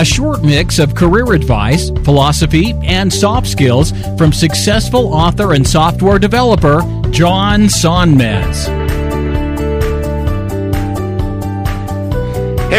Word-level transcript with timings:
a 0.00 0.04
short 0.04 0.42
mix 0.42 0.78
of 0.78 0.94
career 0.94 1.34
advice, 1.34 1.90
philosophy, 2.04 2.72
and 2.84 3.12
soft 3.12 3.46
skills 3.46 3.92
from 4.16 4.32
successful 4.32 5.12
author 5.12 5.52
and 5.52 5.68
software 5.68 6.18
developer 6.18 6.80
John 7.10 7.64
Sonmez. 7.64 8.79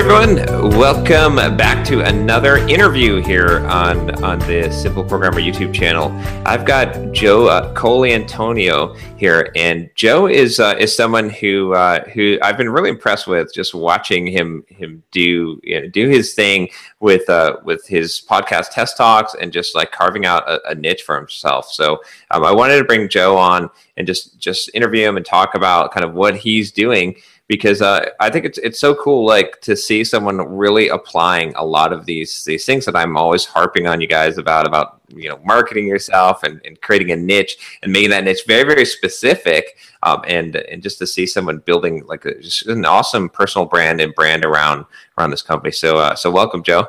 Everyone, 0.03 0.37
welcome 0.79 1.35
back 1.35 1.85
to 1.85 2.01
another 2.01 2.57
interview 2.67 3.21
here 3.21 3.59
on, 3.67 4.23
on 4.23 4.39
the 4.39 4.67
Simple 4.71 5.03
Programmer 5.03 5.39
YouTube 5.39 5.71
channel. 5.71 6.09
I've 6.43 6.65
got 6.65 7.11
Joe 7.11 7.45
uh, 7.45 7.71
Colantonio 7.75 8.97
here, 9.19 9.51
and 9.55 9.91
Joe 9.93 10.25
is 10.25 10.59
uh, 10.59 10.75
is 10.79 10.95
someone 10.95 11.29
who 11.29 11.75
uh, 11.75 12.03
who 12.09 12.39
I've 12.41 12.57
been 12.57 12.71
really 12.71 12.89
impressed 12.89 13.27
with 13.27 13.53
just 13.53 13.75
watching 13.75 14.25
him 14.25 14.65
him 14.69 15.03
do 15.11 15.59
you 15.61 15.81
know, 15.81 15.87
do 15.87 16.09
his 16.09 16.33
thing 16.33 16.69
with 16.99 17.29
uh, 17.29 17.57
with 17.63 17.85
his 17.85 18.23
podcast 18.27 18.71
Test 18.71 18.97
Talks 18.97 19.35
and 19.35 19.53
just 19.53 19.75
like 19.75 19.91
carving 19.91 20.25
out 20.25 20.49
a, 20.49 20.71
a 20.71 20.73
niche 20.73 21.03
for 21.03 21.15
himself. 21.15 21.71
So 21.71 22.01
um, 22.31 22.43
I 22.43 22.51
wanted 22.51 22.79
to 22.79 22.85
bring 22.85 23.07
Joe 23.07 23.37
on 23.37 23.69
and 23.97 24.07
just 24.07 24.39
just 24.39 24.71
interview 24.73 25.07
him 25.07 25.17
and 25.17 25.25
talk 25.25 25.53
about 25.53 25.91
kind 25.91 26.03
of 26.03 26.15
what 26.15 26.35
he's 26.35 26.71
doing 26.71 27.17
because 27.51 27.81
uh, 27.81 28.05
I 28.21 28.29
think 28.29 28.45
it's 28.45 28.57
it's 28.59 28.79
so 28.79 28.95
cool 28.95 29.25
like 29.25 29.59
to 29.59 29.75
see 29.75 30.05
someone 30.05 30.37
really 30.37 30.87
applying 30.87 31.53
a 31.55 31.65
lot 31.65 31.91
of 31.91 32.05
these 32.05 32.45
these 32.45 32.65
things 32.65 32.85
that 32.85 32.95
I'm 32.95 33.17
always 33.17 33.43
harping 33.43 33.87
on 33.87 33.99
you 33.99 34.07
guys 34.07 34.37
about 34.37 34.65
about 34.65 35.01
you 35.09 35.27
know 35.27 35.37
marketing 35.43 35.85
yourself 35.85 36.43
and, 36.43 36.61
and 36.63 36.79
creating 36.79 37.11
a 37.11 37.17
niche 37.17 37.79
and 37.83 37.91
making 37.91 38.11
that 38.11 38.23
niche 38.23 38.45
very 38.47 38.63
very 38.63 38.85
specific 38.85 39.77
um, 40.03 40.21
and 40.29 40.55
and 40.55 40.81
just 40.81 40.97
to 40.99 41.05
see 41.05 41.27
someone 41.27 41.57
building 41.57 42.05
like 42.05 42.23
a, 42.23 42.39
just 42.39 42.67
an 42.67 42.85
awesome 42.85 43.27
personal 43.27 43.65
brand 43.65 43.99
and 43.99 44.15
brand 44.15 44.45
around 44.45 44.85
around 45.17 45.31
this 45.31 45.41
company. 45.41 45.71
So 45.71 45.97
uh, 45.97 46.15
so 46.15 46.31
welcome, 46.31 46.63
Joe. 46.63 46.87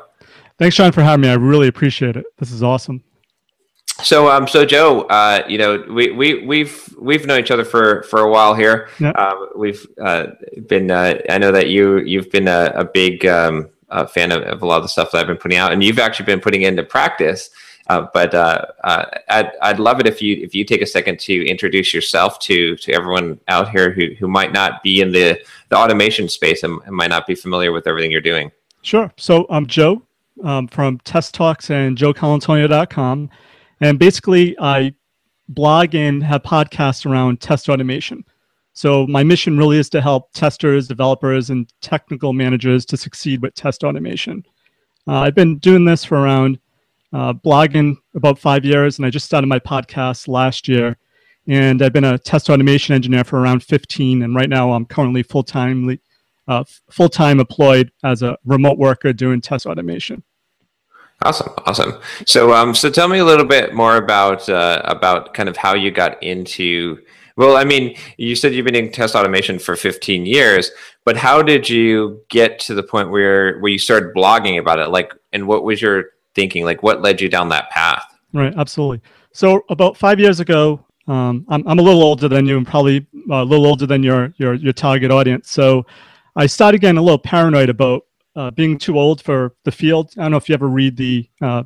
Thanks, 0.59 0.77
John, 0.77 0.93
for 0.93 1.03
having 1.03 1.23
me. 1.23 1.27
I 1.27 1.33
really 1.33 1.67
appreciate 1.67 2.15
it. 2.15 2.25
This 2.37 2.53
is 2.53 2.63
awesome. 2.63 3.03
So, 4.03 4.29
um, 4.29 4.47
so 4.47 4.65
Joe, 4.65 5.01
uh, 5.03 5.43
you 5.47 5.57
know, 5.57 5.83
we 5.89 6.11
we 6.11 6.45
we've 6.45 6.95
we've 6.99 7.25
known 7.25 7.39
each 7.39 7.51
other 7.51 7.65
for 7.65 8.03
for 8.03 8.19
a 8.19 8.29
while 8.29 8.53
here. 8.53 8.89
Yep. 8.99 9.15
Um, 9.17 9.49
we've 9.55 9.85
uh, 10.01 10.27
been. 10.67 10.91
Uh, 10.91 11.19
I 11.29 11.37
know 11.37 11.51
that 11.51 11.69
you 11.69 11.99
you've 11.99 12.29
been 12.31 12.47
a, 12.47 12.71
a 12.75 12.85
big 12.85 13.25
um, 13.25 13.69
uh 13.89 14.05
fan 14.05 14.31
of, 14.31 14.43
of 14.43 14.61
a 14.61 14.65
lot 14.65 14.77
of 14.77 14.83
the 14.83 14.89
stuff 14.89 15.11
that 15.11 15.19
I've 15.19 15.27
been 15.27 15.37
putting 15.37 15.57
out, 15.57 15.71
and 15.71 15.83
you've 15.83 15.99
actually 15.99 16.25
been 16.25 16.41
putting 16.41 16.63
into 16.63 16.83
practice. 16.83 17.49
Uh, 17.87 18.07
but 18.13 18.33
uh, 18.33 18.65
uh, 18.83 19.05
I'd 19.29 19.51
I'd 19.61 19.79
love 19.79 19.99
it 19.99 20.07
if 20.07 20.21
you 20.21 20.37
if 20.37 20.55
you 20.55 20.63
take 20.63 20.81
a 20.81 20.85
second 20.85 21.19
to 21.21 21.45
introduce 21.45 21.93
yourself 21.93 22.39
to 22.39 22.75
to 22.77 22.93
everyone 22.93 23.39
out 23.47 23.69
here 23.69 23.91
who 23.91 24.13
who 24.19 24.27
might 24.27 24.53
not 24.53 24.83
be 24.83 25.01
in 25.01 25.11
the 25.11 25.39
the 25.69 25.77
automation 25.77 26.29
space 26.29 26.63
and, 26.63 26.79
and 26.85 26.95
might 26.95 27.09
not 27.09 27.27
be 27.27 27.35
familiar 27.35 27.71
with 27.71 27.87
everything 27.87 28.11
you're 28.11 28.21
doing. 28.21 28.51
Sure. 28.83 29.11
So 29.17 29.45
I'm 29.49 29.65
Joe 29.65 30.01
um, 30.43 30.67
from 30.67 30.99
Test 30.99 31.33
Talks 31.33 31.69
and 31.69 31.97
JoeColantonio.com. 31.97 33.29
And 33.81 33.99
basically, 33.99 34.55
I 34.59 34.93
blog 35.49 35.95
and 35.95 36.23
have 36.23 36.43
podcasts 36.43 37.05
around 37.05 37.41
test 37.41 37.69
automation. 37.69 38.23
So 38.73 39.05
my 39.07 39.23
mission 39.23 39.57
really 39.57 39.77
is 39.77 39.89
to 39.91 40.01
help 40.01 40.31
testers, 40.33 40.87
developers, 40.87 41.49
and 41.49 41.71
technical 41.81 42.33
managers 42.33 42.85
to 42.87 42.97
succeed 42.97 43.41
with 43.41 43.53
test 43.53 43.83
automation. 43.83 44.43
Uh, 45.07 45.19
I've 45.19 45.35
been 45.35 45.59
doing 45.59 45.85
this 45.85 46.03
for 46.03 46.17
around 46.17 46.59
uh, 47.13 47.33
blogging 47.33 47.97
about 48.15 48.39
five 48.39 48.65
years, 48.65 48.97
and 48.97 49.05
I 49.05 49.11
just 49.11 49.25
started 49.25 49.47
my 49.47 49.59
podcast 49.59 50.27
last 50.27 50.67
year. 50.67 50.97
And 51.45 51.81
I've 51.81 51.93
been 51.93 52.05
a 52.05 52.17
test 52.17 52.49
automation 52.49 52.95
engineer 52.95 53.23
for 53.23 53.39
around 53.39 53.63
15, 53.63 54.23
and 54.23 54.33
right 54.33 54.49
now 54.49 54.71
I'm 54.71 54.85
currently 54.85 55.23
full 55.23 55.43
time 55.43 55.99
uh, 56.47 56.63
full 56.89 57.09
time 57.09 57.39
employed 57.39 57.91
as 58.03 58.21
a 58.21 58.37
remote 58.45 58.77
worker 58.77 59.13
doing 59.13 59.41
test 59.41 59.65
automation. 59.65 60.23
Awesome, 61.23 61.53
awesome. 61.65 61.93
So, 62.25 62.53
um, 62.53 62.75
so 62.75 62.89
tell 62.89 63.07
me 63.07 63.19
a 63.19 63.25
little 63.25 63.45
bit 63.45 63.73
more 63.73 63.95
about 63.95 64.47
uh, 64.49 64.81
about 64.83 65.33
kind 65.33 65.47
of 65.47 65.55
how 65.55 65.73
you 65.73 65.89
got 65.89 66.21
into. 66.21 67.01
Well, 67.37 67.55
I 67.55 67.63
mean, 67.63 67.95
you 68.17 68.35
said 68.35 68.53
you've 68.53 68.65
been 68.65 68.75
in 68.75 68.91
test 68.91 69.15
automation 69.15 69.57
for 69.57 69.75
15 69.75 70.25
years, 70.25 70.69
but 71.05 71.17
how 71.17 71.41
did 71.41 71.67
you 71.67 72.21
get 72.29 72.59
to 72.59 72.75
the 72.75 72.83
point 72.83 73.09
where 73.09 73.59
where 73.59 73.71
you 73.71 73.79
started 73.79 74.13
blogging 74.13 74.59
about 74.59 74.79
it? 74.79 74.89
Like, 74.89 75.13
and 75.31 75.47
what 75.47 75.63
was 75.63 75.81
your 75.81 76.05
thinking? 76.35 76.65
Like, 76.65 76.83
what 76.83 77.01
led 77.01 77.21
you 77.21 77.29
down 77.29 77.49
that 77.49 77.69
path? 77.69 78.05
Right, 78.33 78.53
absolutely. 78.57 79.01
So, 79.31 79.63
about 79.69 79.95
five 79.95 80.19
years 80.19 80.41
ago, 80.41 80.85
um, 81.07 81.45
I'm 81.47 81.65
I'm 81.67 81.79
a 81.79 81.81
little 81.81 82.03
older 82.03 82.27
than 82.27 82.45
you, 82.45 82.57
and 82.57 82.67
probably 82.67 83.07
a 83.31 83.45
little 83.45 83.65
older 83.65 83.85
than 83.85 84.03
your 84.03 84.33
your 84.37 84.55
your 84.55 84.73
target 84.73 85.09
audience. 85.09 85.49
So, 85.49 85.85
I 86.35 86.47
started 86.47 86.81
getting 86.81 86.97
a 86.97 87.01
little 87.01 87.17
paranoid 87.17 87.69
about 87.69 88.05
uh, 88.35 88.51
being 88.51 88.77
too 88.77 88.97
old 88.97 89.21
for 89.21 89.55
the 89.63 89.71
field. 89.71 90.11
I 90.17 90.23
don't 90.23 90.31
know 90.31 90.37
if 90.37 90.49
you 90.49 90.53
ever 90.53 90.67
read 90.67 90.97
the 90.97 91.29
uh, 91.41 91.63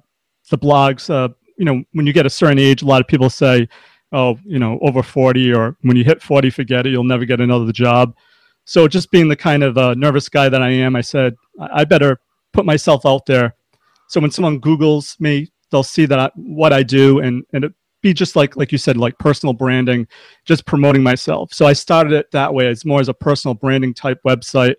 the 0.50 0.58
blogs. 0.58 1.10
Uh, 1.10 1.34
you 1.58 1.66
know, 1.66 1.84
when 1.94 2.06
you 2.06 2.14
get 2.14 2.26
a 2.26 2.30
certain 2.30 2.60
age, 2.60 2.82
a 2.82 2.86
lot 2.86 3.02
of 3.02 3.08
people 3.08 3.30
say, 3.30 3.68
"Oh, 4.12 4.38
you 4.46 4.60
know, 4.60 4.80
over 4.82 5.04
forty, 5.04 5.54
or 5.54 5.78
when 5.82 5.98
you 5.98 6.04
hit 6.04 6.22
forty, 6.22 6.50
forget 6.50 6.86
it. 6.86 6.92
You'll 6.92 7.04
never 7.04 7.26
get 7.26 7.42
another 7.42 7.72
job." 7.72 8.16
So, 8.66 8.88
just 8.88 9.12
being 9.12 9.30
the 9.30 9.36
kind 9.36 9.64
of 9.64 9.78
uh, 9.78 9.94
nervous 9.94 10.28
guy 10.30 10.50
that 10.50 10.62
I 10.62 10.70
am, 10.70 10.96
I 10.96 11.02
said, 11.02 11.36
I-, 11.60 11.82
I 11.82 11.86
better 11.86 12.20
put 12.54 12.66
myself 12.66 13.06
out 13.06 13.26
there. 13.26 13.56
So 14.08 14.20
when 14.20 14.32
someone 14.32 14.60
Google's 14.60 15.16
me, 15.20 15.52
they'll 15.72 15.84
see 15.84 16.06
that 16.06 16.20
I, 16.20 16.32
what 16.36 16.74
I 16.74 16.84
do, 16.84 17.20
and 17.20 17.46
and 17.54 17.66
it 17.66 17.74
be 18.02 18.14
just 18.14 18.36
like 18.36 18.56
like 18.56 18.72
you 18.72 18.78
said, 18.78 18.98
like 18.98 19.18
personal 19.20 19.54
branding, 19.54 20.08
just 20.46 20.66
promoting 20.66 21.04
myself. 21.04 21.54
So 21.54 21.66
I 21.66 21.74
started 21.74 22.14
it 22.14 22.32
that 22.32 22.54
way. 22.54 22.68
It's 22.68 22.86
more 22.86 23.00
as 23.00 23.10
a 23.10 23.14
personal 23.14 23.54
branding 23.54 23.94
type 23.94 24.20
website 24.26 24.76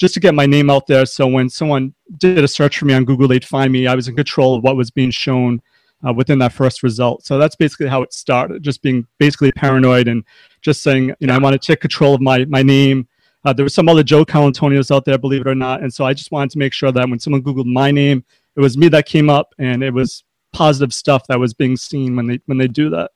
just 0.00 0.14
to 0.14 0.20
get 0.20 0.34
my 0.34 0.46
name 0.46 0.70
out 0.70 0.86
there. 0.86 1.04
So 1.04 1.26
when 1.26 1.50
someone 1.50 1.94
did 2.16 2.42
a 2.42 2.48
search 2.48 2.78
for 2.78 2.86
me 2.86 2.94
on 2.94 3.04
Google, 3.04 3.28
they'd 3.28 3.44
find 3.44 3.70
me. 3.70 3.86
I 3.86 3.94
was 3.94 4.08
in 4.08 4.16
control 4.16 4.54
of 4.54 4.64
what 4.64 4.74
was 4.74 4.90
being 4.90 5.10
shown 5.10 5.60
uh, 6.06 6.12
within 6.14 6.38
that 6.38 6.54
first 6.54 6.82
result. 6.82 7.26
So 7.26 7.36
that's 7.36 7.54
basically 7.54 7.88
how 7.88 8.00
it 8.02 8.14
started, 8.14 8.62
just 8.62 8.80
being 8.80 9.06
basically 9.18 9.52
paranoid 9.52 10.08
and 10.08 10.24
just 10.62 10.82
saying, 10.82 11.14
you 11.20 11.26
know, 11.26 11.34
I 11.34 11.38
want 11.38 11.52
to 11.52 11.64
take 11.64 11.80
control 11.80 12.14
of 12.14 12.22
my, 12.22 12.46
my 12.46 12.62
name. 12.62 13.06
Uh, 13.44 13.52
there 13.52 13.64
was 13.64 13.74
some 13.74 13.90
other 13.90 14.02
Joe 14.02 14.24
Colantonios 14.24 14.90
out 14.94 15.04
there, 15.04 15.18
believe 15.18 15.42
it 15.42 15.46
or 15.46 15.54
not. 15.54 15.82
And 15.82 15.92
so 15.92 16.06
I 16.06 16.14
just 16.14 16.32
wanted 16.32 16.50
to 16.52 16.58
make 16.58 16.72
sure 16.72 16.92
that 16.92 17.08
when 17.08 17.18
someone 17.18 17.42
Googled 17.42 17.66
my 17.66 17.90
name, 17.90 18.24
it 18.56 18.60
was 18.60 18.78
me 18.78 18.88
that 18.88 19.04
came 19.04 19.28
up 19.28 19.54
and 19.58 19.84
it 19.84 19.92
was 19.92 20.24
positive 20.54 20.94
stuff 20.94 21.26
that 21.28 21.38
was 21.38 21.52
being 21.52 21.76
seen 21.76 22.16
when 22.16 22.26
they 22.26 22.40
when 22.46 22.58
they 22.58 22.68
do 22.68 22.88
that. 22.90 23.10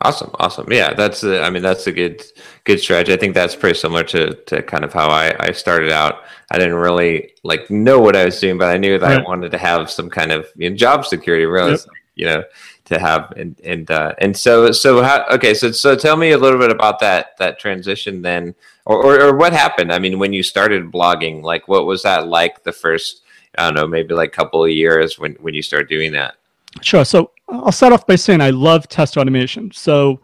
Awesome, 0.00 0.30
awesome. 0.38 0.70
Yeah, 0.70 0.94
that's 0.94 1.24
a, 1.24 1.42
I 1.42 1.50
mean 1.50 1.62
that's 1.62 1.88
a 1.88 1.92
good 1.92 2.22
good 2.62 2.78
strategy. 2.78 3.12
I 3.12 3.16
think 3.16 3.34
that's 3.34 3.56
pretty 3.56 3.76
similar 3.76 4.04
to 4.04 4.34
to 4.34 4.62
kind 4.62 4.84
of 4.84 4.92
how 4.92 5.08
I 5.08 5.34
I 5.40 5.50
started 5.50 5.90
out. 5.90 6.22
I 6.52 6.58
didn't 6.58 6.76
really 6.76 7.32
like 7.42 7.68
know 7.68 7.98
what 7.98 8.14
I 8.14 8.24
was 8.24 8.38
doing, 8.38 8.58
but 8.58 8.68
I 8.68 8.76
knew 8.76 8.96
that 8.98 9.06
right. 9.06 9.20
I 9.20 9.28
wanted 9.28 9.50
to 9.50 9.58
have 9.58 9.90
some 9.90 10.08
kind 10.08 10.30
of 10.30 10.46
you 10.54 10.70
know, 10.70 10.76
job 10.76 11.04
security. 11.04 11.46
Really, 11.46 11.72
yep. 11.72 11.80
you 12.14 12.26
know, 12.26 12.44
to 12.84 12.98
have 13.00 13.32
and 13.36 13.58
and 13.64 13.90
uh, 13.90 14.14
and 14.18 14.36
so 14.36 14.70
so 14.70 15.02
how 15.02 15.26
okay. 15.30 15.52
So 15.52 15.72
so 15.72 15.96
tell 15.96 16.16
me 16.16 16.30
a 16.30 16.38
little 16.38 16.60
bit 16.60 16.70
about 16.70 17.00
that 17.00 17.36
that 17.38 17.58
transition 17.58 18.22
then, 18.22 18.54
or, 18.86 19.02
or 19.04 19.20
or 19.20 19.36
what 19.36 19.52
happened. 19.52 19.92
I 19.92 19.98
mean, 19.98 20.20
when 20.20 20.32
you 20.32 20.44
started 20.44 20.92
blogging, 20.92 21.42
like 21.42 21.66
what 21.66 21.86
was 21.86 22.04
that 22.04 22.28
like 22.28 22.62
the 22.62 22.72
first? 22.72 23.22
I 23.56 23.64
don't 23.64 23.74
know, 23.74 23.88
maybe 23.88 24.14
like 24.14 24.30
couple 24.30 24.64
of 24.64 24.70
years 24.70 25.18
when 25.18 25.34
when 25.40 25.54
you 25.54 25.62
started 25.62 25.88
doing 25.88 26.12
that. 26.12 26.36
Sure. 26.82 27.04
So 27.04 27.32
I'll 27.48 27.72
start 27.72 27.92
off 27.92 28.06
by 28.06 28.16
saying 28.16 28.40
I 28.40 28.50
love 28.50 28.88
test 28.88 29.16
automation. 29.16 29.70
So 29.72 30.20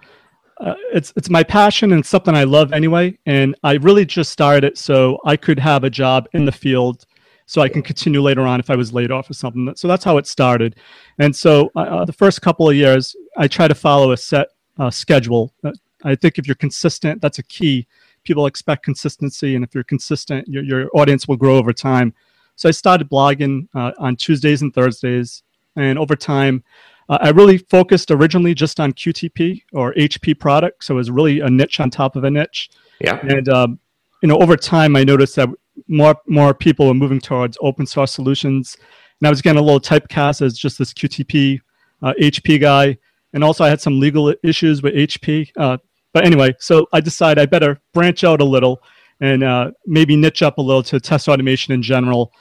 uh, 0.59 0.75
it's 0.93 1.13
it's 1.17 1.31
my 1.31 1.43
passion 1.43 1.93
and 1.93 2.05
something 2.05 2.35
I 2.35 2.45
love 2.45 2.73
anyway. 2.73 3.19
And 3.27 3.57
I 3.65 3.75
really 3.75 4.05
just 4.05 4.31
started 4.31 4.65
it 4.65 4.79
so 4.79 5.19
I 5.25 5.37
could 5.37 5.59
have 5.59 5.85
a 5.85 5.91
job 5.91 6.29
in 6.33 6.45
the 6.45 6.53
field, 6.53 7.07
so 7.47 7.61
I 7.61 7.69
can 7.69 7.83
continue 7.83 8.21
later 8.21 8.43
on 8.43 8.61
if 8.61 8.71
I 8.71 8.77
was 8.77 8.93
laid 8.93 9.11
off 9.11 9.29
or 9.29 9.35
something. 9.35 9.73
So 9.77 9.89
that's 9.89 10.05
how 10.05 10.17
it 10.19 10.27
started. 10.27 10.77
And 11.19 11.35
so 11.35 11.71
uh, 11.75 11.81
uh 11.81 12.05
the 12.05 12.13
first 12.13 12.43
couple 12.43 12.69
of 12.69 12.77
years, 12.77 13.17
I 13.37 13.49
try 13.49 13.67
to 13.67 13.75
follow 13.75 14.13
a 14.13 14.17
set 14.17 14.49
uh, 14.79 14.91
schedule. 14.91 15.53
Uh, 15.65 15.73
I 16.05 16.15
think 16.15 16.39
if 16.39 16.47
you're 16.47 16.55
consistent, 16.55 17.21
that's 17.21 17.39
a 17.39 17.43
key. 17.45 17.87
People 18.23 18.47
expect 18.47 18.85
consistency, 18.85 19.55
and 19.55 19.65
if 19.65 19.75
you're 19.75 19.85
consistent, 19.85 20.47
your 20.47 20.63
your 20.63 20.89
audience 20.95 21.27
will 21.27 21.37
grow 21.37 21.57
over 21.57 21.73
time. 21.73 22.15
So 22.57 22.69
I 22.69 22.73
started 22.73 23.11
blogging 23.11 23.67
uh, 23.75 23.93
on 23.99 24.15
Tuesdays 24.15 24.63
and 24.63 24.73
Thursdays 24.73 25.43
and 25.77 25.99
over 25.99 26.17
time, 26.17 26.63
uh, 27.09 27.19
I 27.21 27.31
really 27.31 27.59
focused 27.59 28.11
originally 28.11 28.55
just 28.55 28.81
on 28.81 28.93
QTP 28.93 29.63
or 29.73 29.93
HP 29.95 30.39
products. 30.39 30.87
So 30.87 30.95
it 30.95 30.97
was 30.97 31.11
really 31.11 31.41
a 31.41 31.51
niche 31.51 31.81
on 31.81 31.91
top 31.91 32.17
of 32.17 32.25
a 32.25 32.31
niche. 32.31 32.71
Yeah. 33.01 33.19
And 33.23 33.49
um, 33.49 33.79
you 34.23 34.29
know, 34.29 34.39
over 34.39 34.57
time, 34.57 34.97
I 34.97 35.05
noticed 35.05 35.37
that 35.37 35.49
more 35.89 36.17
more 36.27 36.55
people 36.55 36.87
were 36.87 36.95
moving 36.95 37.21
towards 37.21 37.59
open 37.61 37.87
source 37.87 38.13
solutions. 38.13 38.77
and 39.21 39.27
I 39.27 39.31
was 39.31 39.43
getting 39.43 39.59
a 39.59 39.63
little 39.63 39.81
typecast 39.81 40.43
as 40.43 40.57
just 40.57 40.79
this 40.79 40.93
QTP 40.93 41.61
uh, 42.03 42.15
HP 42.21 42.61
guy, 42.61 42.97
and 43.33 43.45
also 43.45 43.65
I 43.65 43.69
had 43.69 43.81
some 43.81 44.01
legal 44.01 44.35
issues 44.43 44.83
with 44.83 44.95
HP. 44.95 45.51
Uh, 45.57 45.79
but 46.13 46.25
anyway, 46.25 46.55
so 46.59 46.87
I 46.93 47.01
decided 47.01 47.43
I 47.43 47.47
better 47.47 47.81
branch 47.93 48.25
out 48.25 48.41
a 48.41 48.45
little 48.45 48.81
and 49.21 49.43
uh, 49.43 49.71
maybe 49.87 50.17
niche 50.17 50.43
up 50.43 50.59
a 50.59 50.63
little 50.63 50.83
to 50.83 51.01
test 51.01 51.29
automation 51.29 51.73
in 51.73 51.83
general, 51.83 52.33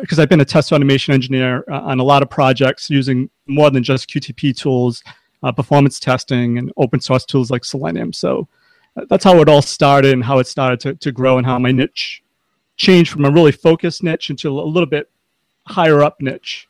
because 0.00 0.18
uh, 0.18 0.22
I've 0.22 0.28
been 0.28 0.40
a 0.40 0.44
test 0.44 0.70
automation 0.72 1.12
engineer 1.12 1.64
uh, 1.68 1.80
on 1.80 1.98
a 1.98 2.04
lot 2.04 2.22
of 2.22 2.30
projects 2.30 2.88
using 2.88 3.28
more 3.46 3.68
than 3.68 3.82
just 3.82 4.08
QTP 4.08 4.56
tools, 4.56 5.02
uh, 5.42 5.50
performance 5.50 5.98
testing, 5.98 6.58
and 6.58 6.72
open 6.76 7.00
source 7.00 7.24
tools 7.24 7.50
like 7.50 7.64
Selenium. 7.64 8.12
So 8.12 8.46
that's 9.08 9.24
how 9.24 9.40
it 9.40 9.48
all 9.48 9.62
started 9.62 10.12
and 10.12 10.22
how 10.22 10.38
it 10.38 10.46
started 10.46 10.78
to, 10.80 10.94
to 10.94 11.10
grow 11.10 11.36
and 11.36 11.46
how 11.46 11.58
my 11.58 11.72
niche 11.72 12.22
changed 12.76 13.10
from 13.10 13.24
a 13.24 13.30
really 13.30 13.50
focused 13.50 14.04
niche 14.04 14.30
into 14.30 14.48
a 14.50 14.62
little 14.62 14.86
bit 14.86 15.10
higher 15.66 16.02
up 16.02 16.20
niche. 16.20 16.68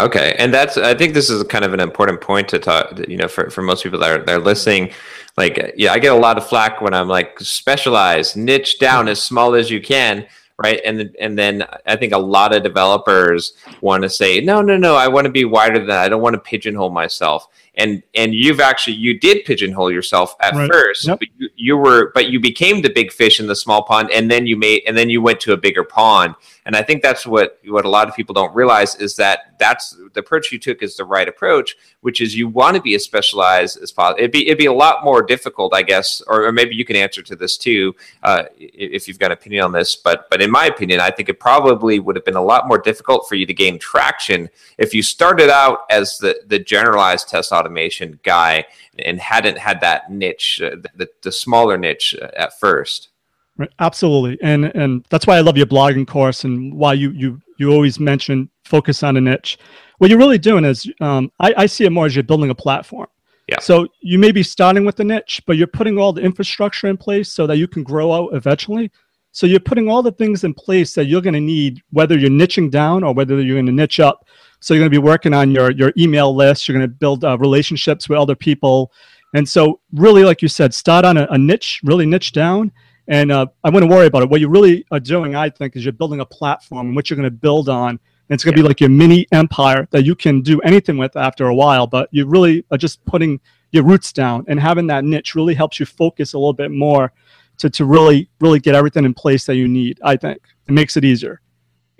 Okay, 0.00 0.34
and 0.38 0.54
that's 0.54 0.78
I 0.78 0.94
think 0.94 1.12
this 1.12 1.28
is 1.28 1.42
kind 1.44 1.64
of 1.64 1.74
an 1.74 1.80
important 1.80 2.20
point 2.20 2.48
to 2.50 2.58
talk. 2.58 2.96
You 3.08 3.16
know, 3.16 3.28
for, 3.28 3.50
for 3.50 3.60
most 3.60 3.82
people 3.82 3.98
that 3.98 4.20
are 4.20 4.24
they're 4.24 4.38
listening, 4.38 4.90
like 5.36 5.74
yeah, 5.76 5.92
I 5.92 5.98
get 5.98 6.12
a 6.12 6.18
lot 6.18 6.38
of 6.38 6.46
flack 6.46 6.80
when 6.80 6.94
I'm 6.94 7.08
like 7.08 7.38
specialize, 7.40 8.36
niche 8.36 8.78
down 8.78 9.08
as 9.08 9.20
small 9.20 9.54
as 9.54 9.70
you 9.70 9.82
can, 9.82 10.26
right? 10.62 10.80
And 10.84 11.14
and 11.20 11.36
then 11.36 11.64
I 11.86 11.96
think 11.96 12.12
a 12.12 12.18
lot 12.18 12.54
of 12.54 12.62
developers 12.62 13.54
want 13.80 14.02
to 14.04 14.10
say, 14.10 14.40
no, 14.40 14.62
no, 14.62 14.76
no, 14.76 14.94
I 14.94 15.08
want 15.08 15.24
to 15.26 15.30
be 15.30 15.44
wider 15.44 15.78
than 15.78 15.88
that. 15.88 16.04
I 16.04 16.08
don't 16.08 16.22
want 16.22 16.34
to 16.34 16.40
pigeonhole 16.40 16.90
myself 16.90 17.48
and 17.76 18.02
and 18.14 18.34
you've 18.34 18.60
actually 18.60 18.94
you 18.94 19.18
did 19.18 19.44
pigeonhole 19.44 19.90
yourself 19.90 20.36
at 20.40 20.54
right. 20.54 20.70
first 20.70 21.06
yep. 21.06 21.18
but 21.18 21.28
you, 21.38 21.48
you, 21.56 21.76
were 21.76 22.10
but 22.14 22.28
you 22.28 22.38
became 22.38 22.82
the 22.82 22.90
big 22.90 23.10
fish 23.10 23.40
in 23.40 23.46
the 23.46 23.56
small 23.56 23.82
pond 23.82 24.10
and 24.10 24.30
then 24.30 24.46
you 24.46 24.56
made 24.56 24.82
and 24.86 24.96
then 24.96 25.08
you 25.08 25.22
went 25.22 25.40
to 25.40 25.52
a 25.52 25.56
bigger 25.56 25.82
pond 25.82 26.34
and 26.66 26.76
i 26.76 26.82
think 26.82 27.02
that's 27.02 27.26
what 27.26 27.58
what 27.66 27.86
a 27.86 27.88
lot 27.88 28.08
of 28.08 28.14
people 28.14 28.34
don't 28.34 28.54
realize 28.54 28.94
is 28.96 29.16
that 29.16 29.54
that's 29.58 29.96
the 30.12 30.20
approach 30.20 30.52
you 30.52 30.58
took 30.58 30.82
is 30.82 30.96
the 30.96 31.04
right 31.04 31.28
approach 31.28 31.76
which 32.00 32.20
is 32.20 32.36
you 32.36 32.46
want 32.46 32.76
to 32.76 32.82
be 32.82 32.94
as 32.94 33.04
specialized 33.04 33.80
as 33.80 33.90
possible 33.90 34.18
it'd 34.18 34.32
be 34.32 34.46
it'd 34.46 34.58
be 34.58 34.66
a 34.66 34.72
lot 34.72 35.02
more 35.02 35.22
difficult 35.22 35.72
i 35.72 35.82
guess 35.82 36.20
or, 36.26 36.44
or 36.44 36.52
maybe 36.52 36.74
you 36.74 36.84
can 36.84 36.96
answer 36.96 37.22
to 37.22 37.34
this 37.34 37.56
too 37.56 37.94
uh, 38.22 38.44
if 38.58 39.08
you've 39.08 39.18
got 39.18 39.26
an 39.26 39.32
opinion 39.32 39.64
on 39.64 39.72
this 39.72 39.96
but 39.96 40.28
but 40.28 40.42
in 40.42 40.50
my 40.50 40.66
opinion 40.66 41.00
i 41.00 41.10
think 41.10 41.30
it 41.30 41.40
probably 41.40 41.98
would 41.98 42.16
have 42.16 42.24
been 42.24 42.36
a 42.36 42.42
lot 42.42 42.68
more 42.68 42.78
difficult 42.78 43.26
for 43.26 43.34
you 43.34 43.46
to 43.46 43.54
gain 43.54 43.78
traction 43.78 44.50
if 44.76 44.92
you 44.92 45.02
started 45.02 45.48
out 45.48 45.80
as 45.88 46.18
the 46.18 46.38
the 46.48 46.58
generalized 46.58 47.28
test 47.28 47.50
automation 47.62 48.18
guy 48.24 48.64
and 48.98 49.20
hadn't 49.20 49.58
had 49.58 49.80
that 49.80 50.10
niche, 50.10 50.60
uh, 50.62 50.76
the, 50.96 51.08
the 51.22 51.32
smaller 51.32 51.78
niche 51.78 52.14
uh, 52.20 52.28
at 52.36 52.58
first. 52.58 53.10
Right, 53.56 53.70
absolutely, 53.78 54.38
and 54.42 54.64
and 54.74 55.04
that's 55.10 55.26
why 55.26 55.36
I 55.36 55.40
love 55.40 55.56
your 55.56 55.66
blogging 55.66 56.06
course 56.06 56.44
and 56.44 56.74
why 56.74 56.94
you 56.94 57.10
you 57.10 57.40
you 57.58 57.70
always 57.70 58.00
mention 58.00 58.48
focus 58.64 59.02
on 59.02 59.16
a 59.16 59.20
niche. 59.20 59.58
What 59.98 60.10
you're 60.10 60.18
really 60.18 60.38
doing 60.38 60.64
is, 60.64 60.90
um, 61.00 61.30
I, 61.38 61.54
I 61.58 61.66
see 61.66 61.84
it 61.84 61.90
more 61.90 62.06
as 62.06 62.16
you're 62.16 62.24
building 62.24 62.50
a 62.50 62.54
platform. 62.54 63.06
Yeah. 63.48 63.60
So 63.60 63.86
you 64.00 64.18
may 64.18 64.32
be 64.32 64.42
starting 64.42 64.84
with 64.84 64.96
the 64.96 65.04
niche, 65.04 65.42
but 65.46 65.56
you're 65.56 65.66
putting 65.66 65.98
all 65.98 66.12
the 66.12 66.22
infrastructure 66.22 66.86
in 66.88 66.96
place 66.96 67.32
so 67.32 67.46
that 67.46 67.58
you 67.58 67.68
can 67.68 67.82
grow 67.82 68.12
out 68.12 68.34
eventually. 68.34 68.90
So 69.32 69.46
you're 69.46 69.60
putting 69.60 69.88
all 69.88 70.02
the 70.02 70.12
things 70.12 70.44
in 70.44 70.54
place 70.54 70.94
that 70.94 71.06
you're 71.06 71.22
going 71.22 71.34
to 71.34 71.40
need, 71.40 71.82
whether 71.90 72.18
you're 72.18 72.30
niching 72.30 72.70
down 72.70 73.02
or 73.02 73.14
whether 73.14 73.40
you're 73.40 73.56
going 73.56 73.66
to 73.66 73.72
niche 73.72 74.00
up 74.00 74.26
so 74.62 74.72
you're 74.72 74.80
going 74.80 74.90
to 74.90 75.00
be 75.00 75.04
working 75.04 75.34
on 75.34 75.50
your 75.50 75.72
your 75.72 75.92
email 75.98 76.34
list. 76.34 76.68
You're 76.68 76.78
going 76.78 76.88
to 76.88 76.94
build 76.94 77.24
uh, 77.24 77.36
relationships 77.38 78.08
with 78.08 78.18
other 78.18 78.36
people, 78.36 78.92
and 79.34 79.48
so 79.48 79.80
really, 79.92 80.24
like 80.24 80.40
you 80.40 80.48
said, 80.48 80.72
start 80.72 81.04
on 81.04 81.16
a, 81.16 81.26
a 81.30 81.36
niche, 81.36 81.80
really 81.82 82.06
niche 82.06 82.32
down, 82.32 82.70
and 83.08 83.32
uh, 83.32 83.46
I 83.64 83.70
wouldn't 83.70 83.90
worry 83.90 84.06
about 84.06 84.22
it. 84.22 84.30
What 84.30 84.40
you 84.40 84.48
really 84.48 84.86
are 84.90 85.00
doing, 85.00 85.34
I 85.34 85.50
think, 85.50 85.76
is 85.76 85.84
you're 85.84 85.92
building 85.92 86.20
a 86.20 86.26
platform 86.26 86.88
in 86.88 86.94
which 86.94 87.10
you're 87.10 87.16
going 87.16 87.30
to 87.30 87.36
build 87.36 87.68
on. 87.68 87.90
And 87.90 88.36
it's 88.36 88.44
going 88.44 88.54
to 88.54 88.60
yeah. 88.60 88.62
be 88.62 88.68
like 88.68 88.80
your 88.80 88.88
mini 88.88 89.26
empire 89.32 89.88
that 89.90 90.04
you 90.04 90.14
can 90.14 90.40
do 90.40 90.60
anything 90.60 90.96
with 90.96 91.16
after 91.16 91.48
a 91.48 91.54
while, 91.54 91.86
but 91.86 92.08
you 92.12 92.24
really 92.26 92.64
are 92.70 92.78
just 92.78 93.04
putting 93.04 93.40
your 93.72 93.82
roots 93.84 94.12
down 94.12 94.44
and 94.48 94.60
having 94.60 94.86
that 94.86 95.04
niche 95.04 95.34
really 95.34 95.54
helps 95.54 95.80
you 95.80 95.86
focus 95.86 96.34
a 96.34 96.38
little 96.38 96.52
bit 96.52 96.70
more 96.70 97.12
to, 97.58 97.68
to 97.70 97.84
really, 97.84 98.30
really 98.40 98.60
get 98.60 98.74
everything 98.74 99.04
in 99.04 99.12
place 99.12 99.44
that 99.46 99.56
you 99.56 99.66
need. 99.66 99.98
I 100.04 100.16
think 100.16 100.40
it 100.68 100.72
makes 100.72 100.96
it 100.96 101.04
easier. 101.04 101.40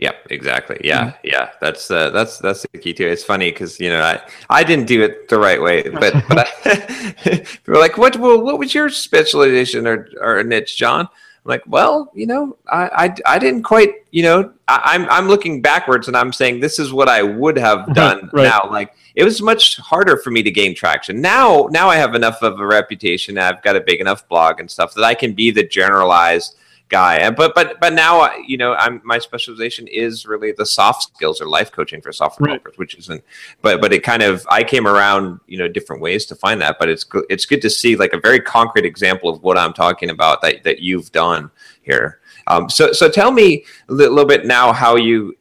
Yeah, 0.03 0.15
exactly. 0.31 0.81
Yeah, 0.83 1.11
mm-hmm. 1.11 1.17
yeah. 1.23 1.51
That's 1.61 1.89
uh, 1.89 2.11
that's 2.11 2.39
that's 2.39 2.67
the 2.73 2.79
key 2.79 2.93
to 2.95 3.07
it. 3.07 3.13
It's 3.13 3.23
funny 3.23 3.53
because 3.53 3.79
you 3.79 3.89
know 3.89 4.03
I 4.03 4.21
I 4.51 4.65
didn't 4.65 4.87
do 4.87 5.01
it 5.01 5.29
the 5.29 5.39
right 5.39 5.63
way, 5.63 5.83
but 5.89 6.13
but 6.29 6.49
I, 6.65 7.15
people 7.65 7.79
like, 7.79 7.97
what 7.99 8.17
well, 8.17 8.43
what 8.43 8.59
was 8.59 8.75
your 8.75 8.91
specialization 8.91 9.87
or 9.87 10.09
or 10.21 10.43
niche, 10.43 10.77
John? 10.77 11.03
I'm 11.03 11.49
like, 11.49 11.63
well, 11.69 12.11
you 12.15 12.27
know, 12.27 12.57
I, 12.69 13.15
I, 13.27 13.35
I 13.35 13.39
didn't 13.39 13.65
quite, 13.65 13.95
you 14.13 14.23
know, 14.23 14.53
I, 14.69 14.95
am 14.95 15.03
I'm, 15.03 15.11
I'm 15.11 15.29
looking 15.29 15.61
backwards 15.61 16.07
and 16.07 16.17
I'm 16.17 16.33
saying 16.33 16.61
this 16.61 16.79
is 16.79 16.93
what 16.93 17.09
I 17.09 17.23
would 17.23 17.57
have 17.57 17.95
done 17.95 18.31
right. 18.33 18.45
now. 18.45 18.69
Like 18.71 18.95
it 19.17 19.25
was 19.25 19.43
much 19.43 19.77
harder 19.79 20.17
for 20.19 20.31
me 20.31 20.45
to 20.45 20.53
gain 20.53 20.73
traction. 20.75 21.21
Now, 21.21 21.69
now 21.73 21.89
I 21.89 21.97
have 21.97 22.15
enough 22.15 22.43
of 22.43 22.61
a 22.61 22.67
reputation. 22.67 23.39
I've 23.39 23.61
got 23.63 23.75
a 23.75 23.81
big 23.81 24.01
enough 24.01 24.29
blog 24.29 24.61
and 24.61 24.71
stuff 24.71 24.95
that 24.95 25.03
I 25.03 25.15
can 25.15 25.33
be 25.33 25.51
the 25.51 25.65
generalized 25.65 26.57
guy. 26.93 27.29
But 27.31 27.55
but 27.57 27.81
but 27.81 27.93
now 27.95 28.31
you 28.47 28.57
know 28.57 28.75
I'm 28.75 29.01
my 29.03 29.19
specialization 29.19 29.89
is 29.89 30.27
really 30.27 30.53
the 30.53 30.67
soft 30.67 31.15
skills 31.15 31.41
or 31.41 31.47
life 31.47 31.73
coaching 31.73 32.01
for 32.01 32.13
software 32.13 32.51
right. 32.51 32.59
developers, 32.59 32.79
which 32.79 32.95
isn't. 32.97 33.25
But 33.63 33.81
but 33.81 33.93
it 33.93 34.05
kind 34.05 34.23
of 34.23 34.47
I 34.49 34.63
came 34.63 34.87
around 34.87 35.41
you 35.49 35.59
know 35.59 35.67
different 35.67 36.03
ways 36.03 36.27
to 36.27 36.37
find 36.37 36.61
that. 36.61 36.77
But 36.79 36.89
it's 36.89 37.05
it's 37.29 37.47
good 37.47 37.63
to 37.63 37.71
see 37.71 37.97
like 37.97 38.13
a 38.13 38.21
very 38.21 38.39
concrete 38.39 38.85
example 38.85 39.29
of 39.29 39.43
what 39.43 39.59
I'm 39.59 39.73
talking 39.73 40.11
about 40.11 40.43
that 40.43 40.63
that 40.63 40.81
you've 40.81 41.11
done 41.11 41.51
here. 41.81 42.21
Um, 42.47 42.69
so 42.69 42.93
so 42.93 43.11
tell 43.11 43.33
me 43.33 43.65
a 43.89 43.93
little 43.93 44.27
bit 44.27 44.47
now 44.47 44.73
how 44.73 44.97
you 44.97 45.37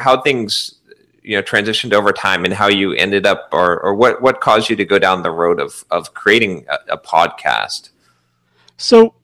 how 0.00 0.20
things 0.20 0.80
you 1.22 1.36
know 1.36 1.42
transitioned 1.42 1.92
over 1.92 2.12
time 2.12 2.44
and 2.44 2.52
how 2.52 2.68
you 2.68 2.92
ended 2.94 3.26
up 3.26 3.48
or, 3.52 3.80
or 3.80 3.94
what 3.94 4.20
what 4.20 4.40
caused 4.40 4.68
you 4.68 4.76
to 4.76 4.84
go 4.84 4.98
down 4.98 5.22
the 5.22 5.30
road 5.30 5.60
of 5.60 5.84
of 5.90 6.12
creating 6.14 6.66
a, 6.68 6.94
a 6.94 6.98
podcast 6.98 7.90
so 8.76 9.14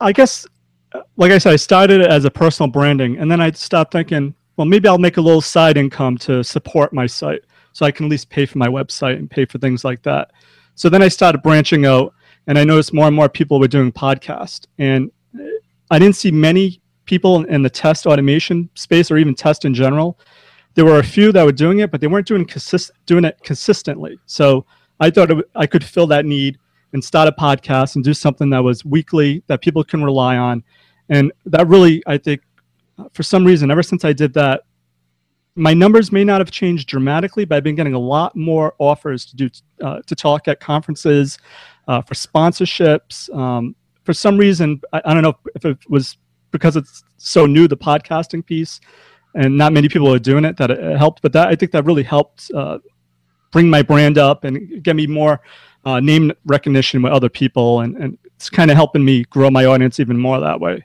i 0.00 0.12
guess 0.12 0.46
like 1.16 1.32
I 1.32 1.38
said, 1.38 1.52
I 1.52 1.56
started 1.56 2.00
it 2.00 2.10
as 2.10 2.24
a 2.24 2.30
personal 2.30 2.70
branding, 2.70 3.18
and 3.18 3.30
then 3.30 3.40
I 3.40 3.50
stopped 3.52 3.92
thinking, 3.92 4.34
well, 4.56 4.66
maybe 4.66 4.88
I'll 4.88 4.98
make 4.98 5.16
a 5.16 5.20
little 5.20 5.40
side 5.40 5.76
income 5.76 6.16
to 6.18 6.42
support 6.44 6.92
my 6.92 7.06
site, 7.06 7.42
so 7.72 7.84
I 7.84 7.90
can 7.90 8.06
at 8.06 8.10
least 8.10 8.30
pay 8.30 8.46
for 8.46 8.58
my 8.58 8.68
website 8.68 9.16
and 9.16 9.30
pay 9.30 9.44
for 9.44 9.58
things 9.58 9.84
like 9.84 10.02
that. 10.02 10.30
So 10.74 10.88
then 10.88 11.02
I 11.02 11.08
started 11.08 11.42
branching 11.42 11.86
out, 11.86 12.14
and 12.46 12.58
I 12.58 12.64
noticed 12.64 12.92
more 12.92 13.06
and 13.06 13.16
more 13.16 13.28
people 13.28 13.58
were 13.58 13.68
doing 13.68 13.92
podcasts, 13.92 14.66
and 14.78 15.10
uh, 15.38 15.44
I 15.90 15.98
didn't 15.98 16.16
see 16.16 16.30
many 16.30 16.80
people 17.04 17.44
in 17.44 17.62
the 17.62 17.70
test 17.70 18.06
automation 18.06 18.68
space 18.74 19.10
or 19.10 19.16
even 19.18 19.34
test 19.34 19.64
in 19.64 19.74
general. 19.74 20.18
There 20.74 20.84
were 20.84 20.98
a 20.98 21.04
few 21.04 21.32
that 21.32 21.44
were 21.44 21.52
doing 21.52 21.80
it, 21.80 21.90
but 21.90 22.00
they 22.00 22.06
weren't 22.06 22.26
doing 22.26 22.44
consist- 22.44 22.92
doing 23.06 23.24
it 23.24 23.38
consistently. 23.42 24.18
So 24.26 24.64
I 25.00 25.10
thought 25.10 25.30
it, 25.30 25.44
I 25.54 25.66
could 25.66 25.84
fill 25.84 26.06
that 26.08 26.24
need 26.24 26.58
and 26.92 27.04
start 27.04 27.28
a 27.28 27.32
podcast 27.32 27.96
and 27.96 28.04
do 28.04 28.14
something 28.14 28.50
that 28.50 28.62
was 28.62 28.84
weekly 28.84 29.42
that 29.48 29.60
people 29.60 29.84
can 29.84 30.02
rely 30.02 30.36
on 30.36 30.62
and 31.08 31.32
that 31.46 31.66
really 31.68 32.02
i 32.06 32.16
think 32.18 32.40
for 33.12 33.22
some 33.22 33.44
reason 33.44 33.70
ever 33.70 33.82
since 33.82 34.04
i 34.04 34.12
did 34.12 34.32
that 34.32 34.62
my 35.56 35.72
numbers 35.72 36.10
may 36.10 36.24
not 36.24 36.40
have 36.40 36.50
changed 36.50 36.88
dramatically 36.88 37.44
but 37.44 37.56
i've 37.56 37.64
been 37.64 37.74
getting 37.74 37.94
a 37.94 37.98
lot 37.98 38.34
more 38.34 38.74
offers 38.78 39.24
to 39.24 39.36
do 39.36 39.50
uh, 39.82 40.00
to 40.06 40.14
talk 40.14 40.48
at 40.48 40.60
conferences 40.60 41.38
uh, 41.88 42.00
for 42.02 42.14
sponsorships. 42.14 43.34
Um, 43.34 43.74
for 44.04 44.12
some 44.12 44.36
reason 44.36 44.80
I, 44.92 45.02
I, 45.04 45.14
don't 45.14 45.22
know 45.22 45.36
if 45.54 45.64
it 45.64 45.78
was 45.88 46.16
because 46.50 46.76
it's 46.76 47.02
so 47.16 47.46
new 47.46 47.66
the 47.66 47.76
podcasting 47.76 48.44
piece 48.44 48.80
and 49.34 49.56
not 49.56 49.72
many 49.72 49.88
people 49.88 50.12
are 50.12 50.18
doing 50.18 50.44
it 50.44 50.56
that 50.58 50.70
it 50.70 50.96
helped 50.98 51.22
but 51.22 51.32
that 51.32 51.48
i 51.48 51.54
think 51.54 51.72
that 51.72 51.86
really 51.86 52.02
helped 52.02 52.50
uh, 52.54 52.78
bring 53.50 53.68
my 53.68 53.80
brand 53.80 54.18
up 54.18 54.44
and 54.44 54.82
get 54.82 54.94
me 54.94 55.06
more 55.06 55.40
uh, 55.86 56.00
name 56.00 56.32
recognition 56.44 57.00
with 57.00 57.12
other 57.12 57.30
people 57.30 57.80
and, 57.80 57.96
and 57.96 58.18
it's 58.36 58.50
kind 58.50 58.70
of 58.70 58.76
helping 58.76 59.04
me 59.04 59.24
grow 59.24 59.50
my 59.50 59.64
audience 59.64 59.98
even 60.00 60.18
more 60.18 60.38
that 60.38 60.60
way 60.60 60.84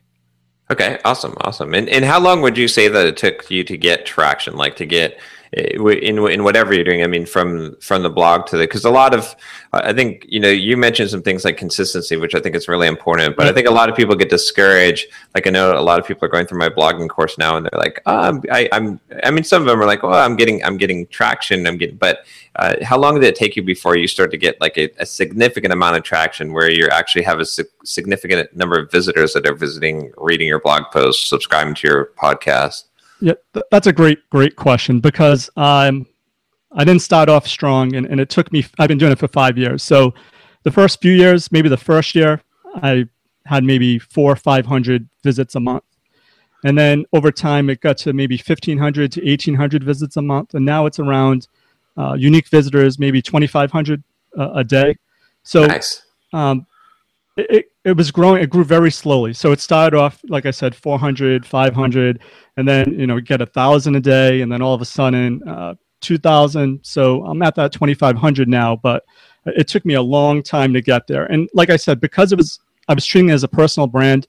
Okay, 0.72 1.00
awesome, 1.04 1.34
awesome. 1.42 1.74
And 1.74 1.90
and 1.90 2.06
how 2.06 2.20
long 2.20 2.42
would 2.42 2.58
you 2.58 2.68
say 2.68 2.88
that 2.88 3.08
it 3.08 3.18
took 3.18 3.50
you 3.50 3.64
to 3.64 3.78
get 3.78 4.06
traction, 4.06 4.56
like 4.56 4.76
to 4.76 4.86
get 4.86 5.20
in 5.54 6.18
in 6.28 6.44
whatever 6.44 6.74
you're 6.74 6.84
doing? 6.84 7.04
I 7.04 7.08
mean, 7.08 7.26
from 7.26 7.76
from 7.82 8.04
the 8.04 8.10
blog 8.10 8.46
to 8.48 8.58
the 8.58 8.64
because 8.64 8.86
a 8.86 8.90
lot 8.90 9.16
of 9.16 9.36
I 9.74 9.94
think 9.94 10.26
you 10.28 10.40
know 10.40 10.50
you 10.50 10.78
mentioned 10.78 11.10
some 11.10 11.24
things 11.24 11.44
like 11.44 11.58
consistency, 11.58 12.18
which 12.18 12.36
I 12.36 12.40
think 12.40 12.56
is 12.56 12.68
really 12.68 12.88
important. 12.88 13.36
But 13.36 13.48
I 13.48 13.54
think 13.54 13.68
a 13.68 13.72
lot 13.72 13.90
of 13.90 13.96
people 13.96 14.16
get 14.16 14.30
discouraged. 14.30 15.08
Like 15.34 15.48
I 15.48 15.50
know 15.50 15.78
a 15.78 15.82
lot 15.82 16.00
of 16.00 16.06
people 16.06 16.26
are 16.26 16.30
going 16.30 16.46
through 16.46 16.60
my 16.60 16.70
blogging 16.70 17.10
course 17.10 17.38
now, 17.38 17.58
and 17.58 17.66
they're 17.66 17.80
like, 17.80 18.02
oh, 18.06 18.20
I'm, 18.20 18.44
I, 18.52 18.70
am 18.72 19.00
I 19.24 19.32
mean, 19.32 19.44
some 19.44 19.62
of 19.62 19.68
them 19.68 19.82
are 19.82 19.86
like, 19.86 20.04
oh, 20.04 20.12
I'm 20.12 20.36
getting 20.36 20.64
I'm 20.64 20.78
getting 20.78 21.08
traction. 21.08 21.66
I'm 21.66 21.78
getting, 21.78 21.98
but 21.98 22.26
uh, 22.56 22.76
how 22.84 22.98
long 22.98 23.16
did 23.16 23.24
it 23.24 23.36
take 23.36 23.56
you 23.56 23.64
before 23.64 23.96
you 23.96 24.08
start 24.08 24.32
to 24.32 24.38
get 24.38 24.60
like 24.60 24.78
a, 24.78 24.90
a 24.98 25.06
significant 25.06 25.72
amount 25.74 25.96
of 25.96 26.04
traction 26.04 26.52
where 26.52 26.70
you 26.70 26.88
actually 26.90 27.24
have 27.24 27.40
a 27.40 27.46
si- 27.46 27.64
significant 27.86 28.54
number 28.56 28.78
of 28.78 28.92
visitors 28.92 29.34
that 29.34 29.48
are 29.48 29.56
visiting, 29.56 30.12
reading 30.18 30.48
your 30.48 30.60
blog 30.60 30.84
posts, 30.92 31.28
subscribing 31.28 31.74
to 31.76 31.88
your 31.88 32.12
podcast? 32.22 32.89
Yeah, 33.22 33.34
th- 33.54 33.66
that's 33.72 33.88
a 33.88 33.94
great, 33.94 34.30
great 34.30 34.56
question 34.56 35.00
because 35.00 35.50
um, 35.58 36.06
I 36.72 36.84
didn't 36.84 37.02
start 37.02 37.30
off 37.30 37.48
strong 37.48 37.96
and, 37.96 38.06
and 38.06 38.20
it 38.20 38.30
took 38.30 38.52
me, 38.52 38.66
I've 38.78 38.88
been 38.88 38.98
doing 38.98 39.12
it 39.12 39.20
for 39.20 39.28
five 39.28 39.58
years. 39.58 39.84
So 39.84 40.14
the 40.64 40.72
first 40.72 41.02
few 41.02 41.12
years, 41.14 41.52
maybe 41.52 41.70
the 41.70 41.78
first 41.78 42.16
year, 42.16 42.42
I 42.76 43.06
had 43.46 43.64
maybe 43.64 44.00
four 44.00 44.32
or 44.32 44.36
500 44.36 45.10
visits 45.24 45.56
a 45.56 45.60
month. 45.60 45.84
and 46.64 46.78
then 46.78 47.06
over 47.14 47.32
time 47.32 47.70
it 47.70 47.80
got 47.82 47.98
to 47.98 48.14
maybe 48.14 48.36
1500 48.36 49.12
to 49.14 49.22
1800 49.22 49.84
visits 49.84 50.18
a 50.18 50.22
month 50.22 50.54
and 50.54 50.66
now 50.66 50.86
it's 50.86 51.00
around 51.00 51.48
uh, 51.98 52.14
unique 52.14 52.48
visitors 52.50 53.00
maybe 53.00 53.22
2500 53.22 54.04
uh, 54.38 54.52
a 54.56 54.64
day 54.64 54.96
so 55.44 55.66
Nice. 55.66 56.04
um, 56.34 56.66
it, 57.50 57.66
it, 57.86 57.98
was 57.98 58.12
growing 58.12 58.42
it 58.42 58.50
grew 58.50 58.64
very 58.64 58.92
slowly. 58.92 59.34
So 59.34 59.52
it 59.52 59.60
started 59.60 59.98
off 59.98 60.22
like 60.28 60.46
i 60.46 60.52
said 60.52 60.76
400 60.76 61.46
500 61.46 62.20
and 62.58 62.68
then 62.68 63.00
you 63.00 63.08
know 63.08 63.20
get 63.20 63.42
a 63.42 63.46
thousand 63.46 63.96
a 63.96 64.00
day 64.00 64.42
and 64.42 64.52
then 64.52 64.62
all 64.62 64.74
of 64.74 64.82
a 64.82 64.86
sudden 64.86 65.42
uh, 65.48 65.76
2000 66.02 66.80
so 66.82 67.26
i'm 67.26 67.42
at 67.42 67.56
that 67.56 67.72
2500 67.72 68.48
now 68.48 68.76
but 68.76 69.04
it 69.46 69.68
took 69.68 69.86
me 69.86 69.96
a 69.96 70.02
long 70.02 70.44
time 70.44 70.74
to 70.74 70.82
get 70.82 71.08
there. 71.08 71.26
And 71.26 71.50
like 71.54 71.70
i 71.70 71.76
said 71.78 72.00
because 72.00 72.32
it 72.32 72.38
was 72.38 72.60
i 72.88 72.94
was 72.94 73.06
treating 73.06 73.30
it 73.30 73.34
as 73.34 73.44
a 73.44 73.48
personal 73.48 73.88
brand 73.88 74.28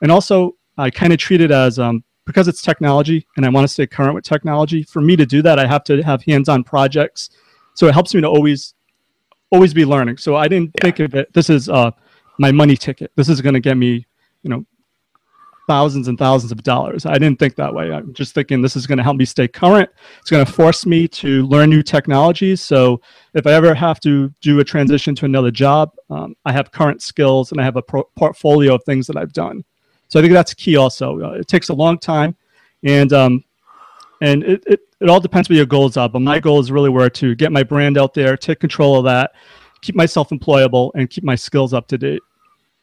and 0.00 0.12
also 0.12 0.56
i 0.78 0.90
kind 0.90 1.12
of 1.12 1.18
treat 1.18 1.40
it 1.40 1.50
as 1.50 1.78
um, 1.78 2.04
because 2.24 2.48
it's 2.48 2.62
technology 2.62 3.26
and 3.36 3.44
i 3.46 3.48
want 3.48 3.64
to 3.64 3.72
stay 3.72 3.86
current 3.86 4.14
with 4.14 4.24
technology 4.24 4.82
for 4.82 5.00
me 5.00 5.16
to 5.16 5.26
do 5.26 5.42
that 5.42 5.58
i 5.58 5.66
have 5.66 5.84
to 5.84 6.02
have 6.02 6.22
hands-on 6.22 6.64
projects. 6.64 7.30
So 7.74 7.86
it 7.86 7.94
helps 7.94 8.14
me 8.14 8.20
to 8.20 8.28
always 8.28 8.74
always 9.50 9.74
be 9.74 9.84
learning. 9.84 10.18
So 10.18 10.36
i 10.36 10.48
didn't 10.48 10.72
Yeah. 10.76 10.82
think 10.82 11.00
of 11.00 11.14
it 11.14 11.32
this 11.32 11.50
is 11.50 11.68
uh, 11.68 11.90
my 12.42 12.52
money 12.52 12.76
ticket. 12.76 13.10
This 13.16 13.28
is 13.28 13.40
going 13.40 13.54
to 13.54 13.60
get 13.60 13.76
me 13.76 14.06
you 14.42 14.50
know 14.50 14.66
thousands 15.66 16.08
and 16.08 16.18
thousands 16.18 16.52
of 16.52 16.62
dollars. 16.62 17.06
I 17.06 17.14
didn't 17.14 17.38
think 17.38 17.54
that 17.56 17.72
way. 17.72 17.92
I'm 17.92 18.12
just 18.12 18.34
thinking 18.34 18.60
this 18.60 18.76
is 18.76 18.86
going 18.86 18.98
to 18.98 19.04
help 19.04 19.16
me 19.16 19.24
stay 19.24 19.46
current. 19.46 19.88
It's 20.20 20.30
going 20.30 20.44
to 20.44 20.52
force 20.52 20.84
me 20.84 21.06
to 21.08 21.46
learn 21.46 21.70
new 21.70 21.82
technologies. 21.82 22.60
So 22.60 23.00
if 23.34 23.46
i 23.46 23.52
ever 23.52 23.74
have 23.74 24.00
to 24.00 24.28
do 24.40 24.60
a 24.60 24.64
transition 24.64 25.14
to 25.14 25.24
another 25.24 25.50
job 25.50 25.92
um, 26.10 26.36
i 26.44 26.52
have 26.52 26.70
current 26.70 27.00
skills 27.00 27.50
and 27.50 27.60
i 27.60 27.64
have 27.64 27.76
a 27.76 27.82
pro- 27.82 28.08
portfolio 28.16 28.74
of 28.74 28.84
things 28.84 29.06
that 29.06 29.16
i've 29.16 29.32
done. 29.32 29.64
So 30.08 30.18
i 30.18 30.22
think 30.22 30.34
that's 30.34 30.52
key 30.52 30.76
also. 30.76 31.20
Uh, 31.20 31.32
it 31.32 31.48
takes 31.48 31.68
a 31.70 31.74
long 31.74 31.98
time 31.98 32.36
and 32.82 33.12
um, 33.12 33.44
and 34.20 34.44
it, 34.44 34.62
it, 34.66 34.80
it 35.00 35.08
all 35.08 35.20
depends 35.20 35.48
what 35.48 35.56
your 35.56 35.66
goals 35.66 35.96
are 35.96 36.08
but 36.08 36.20
my 36.20 36.38
goals 36.38 36.70
really 36.70 36.90
were 36.90 37.10
to 37.10 37.34
get 37.34 37.52
my 37.52 37.62
brand 37.62 37.96
out 37.96 38.14
there 38.14 38.36
take 38.36 38.60
control 38.60 38.98
of 38.98 39.04
that 39.04 39.32
keep 39.80 39.94
myself 39.94 40.30
employable 40.30 40.90
and 40.94 41.10
keep 41.10 41.24
my 41.24 41.34
skills 41.34 41.72
up 41.72 41.86
to 41.88 41.98
date 41.98 42.22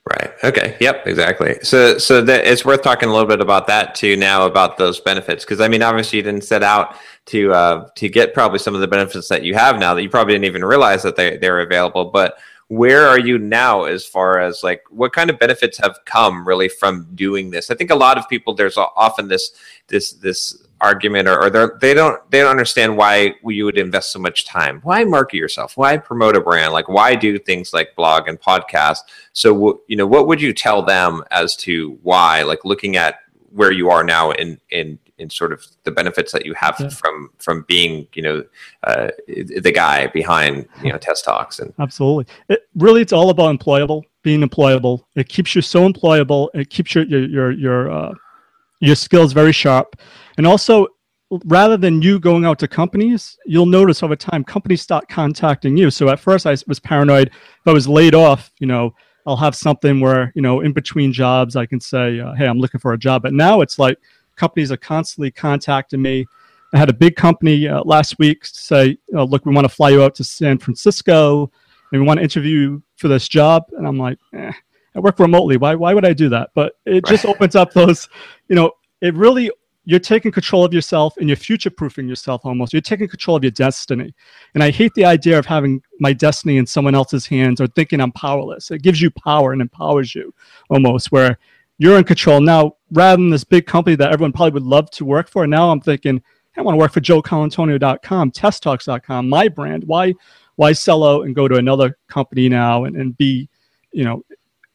Right. 0.06 0.32
Okay. 0.44 0.76
Yep. 0.80 1.06
Exactly. 1.06 1.58
So, 1.62 1.98
so 2.00 2.22
that 2.24 2.46
it's 2.46 2.66
worth 2.66 2.82
talking 2.82 3.10
a 3.10 3.12
little 3.12 3.28
bit 3.28 3.42
about 3.42 3.68
that 3.68 3.94
too 3.94 4.16
now 4.16 4.46
about 4.46 4.78
those 4.78 5.00
benefits 5.00 5.46
because 5.46 5.62
I 5.62 5.68
mean, 5.68 5.84
obviously, 5.84 6.18
you 6.18 6.24
didn't 6.24 6.44
set 6.44 6.64
out 6.64 6.96
to 7.28 7.54
uh, 7.54 7.88
to 7.96 8.10
get 8.10 8.34
probably 8.34 8.58
some 8.58 8.74
of 8.74 8.82
the 8.82 8.88
benefits 8.88 9.28
that 9.28 9.44
you 9.44 9.54
have 9.54 9.78
now 9.78 9.94
that 9.94 10.02
you 10.02 10.10
probably 10.10 10.34
didn't 10.34 10.46
even 10.46 10.66
realize 10.66 11.04
that 11.04 11.16
they 11.16 11.38
they're 11.38 11.60
available. 11.60 12.06
But 12.06 12.40
where 12.70 13.08
are 13.08 13.20
you 13.20 13.40
now 13.40 13.86
as 13.86 14.06
far 14.06 14.40
as 14.40 14.62
like 14.64 14.84
what 14.92 15.12
kind 15.12 15.32
of 15.32 15.40
benefits 15.40 15.80
have 15.80 15.98
come 16.06 16.48
really 16.48 16.70
from 16.70 17.08
doing 17.16 17.50
this? 17.50 17.72
I 17.72 17.76
think 17.76 17.90
a 17.90 17.96
lot 17.96 18.18
of 18.18 18.30
people 18.30 18.54
there's 18.54 18.78
often 18.78 19.28
this 19.28 19.52
this 19.88 20.14
this 20.14 20.66
argument 20.82 21.28
or, 21.28 21.42
or 21.42 21.50
they're, 21.50 21.78
don't 21.94 22.30
they 22.30 22.40
don't 22.40 22.52
understand 22.52 22.96
why 22.96 23.34
you 23.44 23.66
would 23.66 23.78
invest 23.78 24.12
so 24.14 24.20
much 24.20 24.46
time. 24.46 24.82
Why 24.84 25.04
market 25.04 25.38
yourself? 25.38 25.78
Why 25.78 25.98
promote 25.98 26.36
a 26.36 26.42
brand? 26.42 26.72
Like 26.72 26.88
why 26.88 27.16
do 27.16 27.40
things 27.40 27.74
like 27.74 27.96
blog 27.96 28.28
and 28.28 28.40
podcast? 28.40 29.00
So 29.34 29.82
you 29.88 29.98
know 29.98 30.08
what 30.08 30.28
would 30.28 30.40
you 30.40 30.54
tell 30.54 30.84
them 30.84 31.24
as 31.32 31.56
to 31.58 31.98
why? 32.04 32.44
Like 32.44 32.64
looking 32.66 32.98
at 32.98 33.16
where 33.52 33.72
you 33.72 33.90
are 33.90 34.04
now 34.04 34.30
in 34.32 34.60
in 34.70 35.00
in 35.20 35.30
sort 35.30 35.52
of 35.54 35.66
the 35.84 35.92
benefits 35.92 36.32
that 36.32 36.46
you 36.46 36.54
have 36.56 36.76
Yeah. 36.80 36.90
from 36.90 37.30
from 37.40 37.66
being 37.68 38.08
you 38.14 38.22
know 38.24 38.44
uh, 38.84 39.10
the 39.28 39.72
guy 39.74 40.08
behind 40.08 40.68
you 40.84 40.92
know 40.92 40.98
test 40.98 41.26
talks 41.26 41.60
and 41.60 41.74
Absolutely. 41.80 42.26
It, 42.50 42.62
really, 42.76 43.02
it's 43.02 43.14
all 43.14 43.30
about 43.30 43.56
employable, 43.58 44.04
being 44.24 44.42
employable. 44.42 45.04
It 45.16 45.30
keeps 45.30 45.56
you 45.56 45.62
so 45.62 45.88
employable. 45.92 46.50
It 46.54 46.70
keeps 46.70 46.96
your 46.96 47.04
your 47.06 47.24
your 47.28 47.52
your, 47.52 47.92
uh, 47.92 48.14
your 48.80 48.96
skills 48.96 49.34
very 49.34 49.52
sharp, 49.54 49.96
and 50.38 50.48
also 50.48 50.88
rather 51.46 51.78
than 51.78 52.02
you 52.02 52.20
going 52.20 52.44
out 52.44 52.58
to 52.58 52.68
companies, 52.68 53.38
you'll 53.46 53.68
notice 53.68 54.02
over 54.02 54.16
time 54.16 54.44
companies 54.44 54.82
start 54.82 55.08
contacting 55.10 55.78
you. 55.78 55.92
So 55.92 56.10
at 56.10 56.20
first, 56.20 56.48
I 56.48 56.56
was 56.66 56.80
paranoid. 56.80 57.28
If 57.28 57.68
I 57.68 57.72
was 57.74 57.88
laid 57.88 58.16
off, 58.16 58.52
you 58.60 58.66
know, 58.66 58.96
I'll 59.28 59.38
have 59.38 59.54
something 59.56 60.00
where 60.00 60.32
you 60.34 60.42
know 60.42 60.62
in 60.62 60.72
between 60.74 61.14
jobs 61.14 61.56
I 61.56 61.66
can 61.66 61.80
say, 61.80 62.20
uh, 62.20 62.34
"Hey, 62.34 62.48
I'm 62.48 62.58
looking 62.60 62.80
for 62.80 62.94
a 62.94 62.98
job." 62.98 63.22
But 63.22 63.34
now 63.34 63.62
it's 63.62 63.78
like 63.78 63.98
companies 64.40 64.72
are 64.72 64.78
constantly 64.78 65.30
contacting 65.30 66.02
me. 66.02 66.26
I 66.74 66.78
had 66.78 66.90
a 66.90 66.94
big 66.94 67.16
company 67.16 67.68
uh, 67.68 67.84
last 67.84 68.18
week 68.20 68.46
say, 68.46 68.98
oh, 69.16 69.26
"Look, 69.26 69.46
we 69.46 69.54
want 69.54 69.66
to 69.66 69.74
fly 69.74 69.90
you 69.90 70.02
out 70.02 70.16
to 70.16 70.24
San 70.24 70.58
Francisco, 70.58 71.52
and 71.92 72.02
we 72.02 72.08
want 72.08 72.20
to 72.20 72.24
interview 72.24 72.60
you 72.60 72.84
for 72.96 73.08
this 73.08 73.28
job." 73.28 73.66
And 73.78 73.88
I'm 73.88 73.98
like, 73.98 74.18
eh, 74.34 74.52
"I 74.96 75.00
work 75.00 75.20
remotely. 75.20 75.58
Why? 75.58 75.76
Why 75.76 75.94
would 75.94 76.06
I 76.06 76.14
do 76.14 76.30
that?" 76.30 76.52
But 76.56 76.74
it 76.86 77.06
just 77.06 77.26
opens 77.26 77.56
up 77.56 77.74
those, 77.74 78.08
you 78.48 78.56
know, 78.56 78.72
it 79.02 79.14
really 79.16 79.52
you're 79.90 80.00
taking 80.00 80.32
control 80.32 80.64
of 80.64 80.72
yourself 80.72 81.18
and 81.18 81.28
you're 81.28 81.36
future 81.36 81.72
proofing 81.72 82.08
yourself 82.08 82.42
almost. 82.44 82.74
You're 82.74 82.82
taking 82.82 83.08
control 83.08 83.36
of 83.36 83.44
your 83.44 83.50
destiny. 83.50 84.14
And 84.54 84.64
I 84.64 84.70
hate 84.70 84.94
the 84.94 85.06
idea 85.06 85.40
of 85.40 85.48
having 85.48 85.82
my 86.00 86.14
destiny 86.14 86.58
in 86.58 86.68
someone 86.68 86.94
else's 86.94 87.26
hands 87.26 87.60
or 87.60 87.66
thinking 87.66 88.00
I'm 88.00 88.12
powerless. 88.12 88.70
It 88.70 88.84
gives 88.84 89.02
you 89.02 89.10
power 89.10 89.52
and 89.52 89.62
empowers 89.64 90.14
you 90.14 90.32
almost 90.70 91.12
where 91.12 91.40
you're 91.80 91.98
in 91.98 92.04
control. 92.04 92.42
Now, 92.42 92.74
rather 92.92 93.18
than 93.18 93.32
this 93.32 93.44
big 93.44 93.66
company 93.66 93.96
that 93.96 94.12
everyone 94.12 94.34
probably 94.34 94.52
would 94.52 94.64
love 94.64 94.92
to 94.92 95.06
work 95.06 95.30
for, 95.30 95.48
now 95.48 95.72
I'm 95.72 95.82
thinking, 95.82 96.22
I 96.56 96.62
want 96.62 96.76
to 96.76 96.80
work 96.80 96.92
for 96.92 97.00
joecolantonio.com, 97.00 98.32
testtalks.com, 98.32 99.30
my 99.30 99.48
brand. 99.48 99.86
Why 99.86 100.14
why 100.58 100.74
sell 100.74 101.06
out 101.06 101.26
and 101.26 101.34
go 101.34 101.48
to 101.48 101.56
another 101.56 101.98
company 102.10 102.50
now 102.50 102.84
and, 102.84 102.98
and 102.98 103.18
be, 103.18 103.48
you 103.94 104.04
know, 104.04 104.24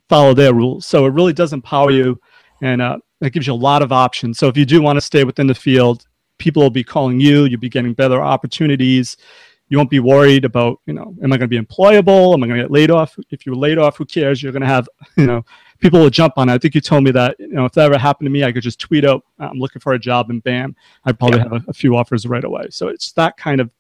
follow 0.08 0.32
their 0.32 0.54
rules? 0.54 0.86
So 0.86 1.04
it 1.04 1.10
really 1.10 1.34
does 1.34 1.52
empower 1.52 1.90
you 1.90 2.18
and 2.62 2.80
uh, 2.80 2.96
it 3.20 3.34
gives 3.34 3.46
you 3.46 3.52
a 3.52 3.54
lot 3.54 3.82
of 3.82 3.92
options. 3.92 4.38
So 4.38 4.48
if 4.48 4.56
you 4.56 4.64
do 4.64 4.80
want 4.80 4.96
to 4.96 5.02
stay 5.02 5.24
within 5.24 5.46
the 5.46 5.54
field, 5.54 6.06
people 6.38 6.62
will 6.62 6.70
be 6.70 6.84
calling 6.84 7.20
you, 7.20 7.44
you'll 7.44 7.60
be 7.60 7.68
getting 7.68 7.92
better 7.92 8.22
opportunities. 8.22 9.18
You 9.68 9.78
won't 9.78 9.90
be 9.90 10.00
worried 10.00 10.44
about, 10.44 10.78
you 10.86 10.92
know, 10.92 11.14
am 11.22 11.32
I 11.32 11.38
going 11.38 11.40
to 11.40 11.48
be 11.48 11.58
employable? 11.58 12.34
Am 12.34 12.42
I 12.42 12.46
going 12.46 12.58
to 12.58 12.64
get 12.64 12.70
laid 12.70 12.90
off? 12.90 13.18
If 13.30 13.46
you're 13.46 13.54
laid 13.56 13.78
off, 13.78 13.96
who 13.96 14.04
cares? 14.04 14.42
You're 14.42 14.52
going 14.52 14.60
to 14.62 14.66
have, 14.68 14.88
you 15.16 15.26
know, 15.26 15.44
people 15.80 16.00
will 16.00 16.10
jump 16.10 16.34
on 16.36 16.48
it. 16.48 16.52
I 16.52 16.58
think 16.58 16.74
you 16.74 16.80
told 16.80 17.02
me 17.04 17.10
that, 17.12 17.36
you 17.38 17.48
know, 17.48 17.64
if 17.64 17.72
that 17.72 17.86
ever 17.86 17.98
happened 17.98 18.26
to 18.26 18.30
me, 18.30 18.44
I 18.44 18.52
could 18.52 18.62
just 18.62 18.78
tweet 18.78 19.04
out, 19.04 19.22
I'm 19.38 19.58
looking 19.58 19.80
for 19.80 19.94
a 19.94 19.98
job 19.98 20.30
and 20.30 20.42
bam, 20.44 20.76
I'd 21.06 21.18
probably 21.18 21.38
Yeah. 21.38 21.44
have 21.44 21.52
a, 21.54 21.64
a 21.68 21.72
few 21.72 21.96
offers 21.96 22.26
right 22.26 22.44
away. 22.44 22.66
So 22.70 22.88
it's 22.88 23.12
that 23.12 23.36
kind 23.38 23.60
of 23.60 23.70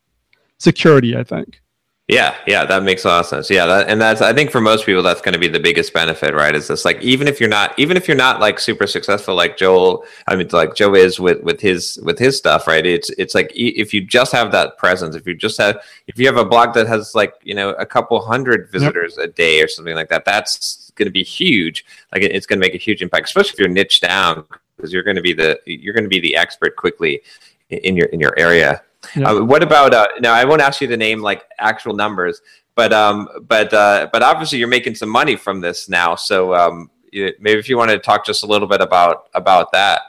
security, 0.58 1.16
I 1.16 1.22
think. 1.24 1.60
Yeah, 2.06 2.36
yeah, 2.46 2.66
that 2.66 2.82
makes 2.82 3.06
a 3.06 3.08
lot 3.08 3.20
of 3.20 3.26
sense. 3.26 3.48
Yeah, 3.48 3.64
that, 3.64 3.88
and 3.88 3.98
that's 3.98 4.20
I 4.20 4.34
think 4.34 4.50
for 4.50 4.60
most 4.60 4.84
people 4.84 5.02
that's 5.02 5.22
going 5.22 5.32
to 5.32 5.38
be 5.38 5.48
the 5.48 5.58
biggest 5.58 5.94
benefit, 5.94 6.34
right? 6.34 6.54
Is 6.54 6.68
this 6.68 6.84
like 6.84 7.00
even 7.00 7.26
if 7.26 7.40
you're 7.40 7.48
not 7.48 7.78
even 7.78 7.96
if 7.96 8.06
you're 8.06 8.14
not 8.14 8.40
like 8.40 8.60
super 8.60 8.86
successful 8.86 9.34
like 9.34 9.56
Joel, 9.56 10.04
I 10.28 10.36
mean 10.36 10.46
like 10.52 10.74
Joe 10.74 10.94
is 10.94 11.18
with 11.18 11.42
with 11.42 11.62
his 11.62 11.98
with 12.02 12.18
his 12.18 12.36
stuff, 12.36 12.66
right? 12.66 12.84
It's 12.84 13.08
it's 13.16 13.34
like 13.34 13.50
if 13.54 13.94
you 13.94 14.02
just 14.04 14.32
have 14.32 14.52
that 14.52 14.76
presence, 14.76 15.16
if 15.16 15.26
you 15.26 15.34
just 15.34 15.56
have 15.56 15.78
if 16.06 16.18
you 16.18 16.26
have 16.26 16.36
a 16.36 16.44
blog 16.44 16.74
that 16.74 16.86
has 16.88 17.14
like 17.14 17.32
you 17.42 17.54
know 17.54 17.70
a 17.70 17.86
couple 17.86 18.20
hundred 18.20 18.70
visitors 18.70 19.16
a 19.16 19.26
day 19.26 19.62
or 19.62 19.68
something 19.68 19.94
like 19.94 20.10
that, 20.10 20.26
that's 20.26 20.90
going 20.96 21.06
to 21.06 21.12
be 21.12 21.24
huge. 21.24 21.86
Like 22.12 22.22
it's 22.22 22.44
going 22.44 22.60
to 22.60 22.66
make 22.66 22.74
a 22.74 22.78
huge 22.78 23.00
impact, 23.00 23.28
especially 23.28 23.54
if 23.54 23.58
you're 23.60 23.68
niche 23.68 24.02
down 24.02 24.44
because 24.76 24.92
you're 24.92 25.04
going 25.04 25.16
to 25.16 25.22
be 25.22 25.32
the 25.32 25.58
you're 25.64 25.94
going 25.94 26.04
to 26.04 26.10
be 26.10 26.20
the 26.20 26.36
expert 26.36 26.76
quickly 26.76 27.22
in 27.70 27.96
your 27.96 28.08
in 28.08 28.20
your 28.20 28.38
area. 28.38 28.82
Yeah. 29.16 29.30
Uh, 29.30 29.44
what 29.44 29.62
about 29.62 29.94
uh, 29.94 30.08
now? 30.20 30.32
I 30.34 30.44
won't 30.44 30.60
ask 30.62 30.80
you 30.80 30.86
to 30.88 30.96
name 30.96 31.20
like 31.20 31.44
actual 31.58 31.94
numbers, 31.94 32.40
but 32.74 32.92
um, 32.92 33.28
but 33.48 33.72
uh, 33.72 34.08
but 34.12 34.22
obviously 34.22 34.58
you're 34.58 34.68
making 34.68 34.94
some 34.94 35.08
money 35.08 35.36
from 35.36 35.60
this 35.60 35.88
now. 35.88 36.14
So 36.14 36.54
um, 36.54 36.90
you- 37.12 37.32
maybe 37.40 37.58
if 37.58 37.68
you 37.68 37.76
want 37.76 37.90
to 37.90 37.98
talk 37.98 38.26
just 38.26 38.44
a 38.44 38.46
little 38.46 38.68
bit 38.68 38.80
about 38.80 39.28
about 39.34 39.72
that. 39.72 40.02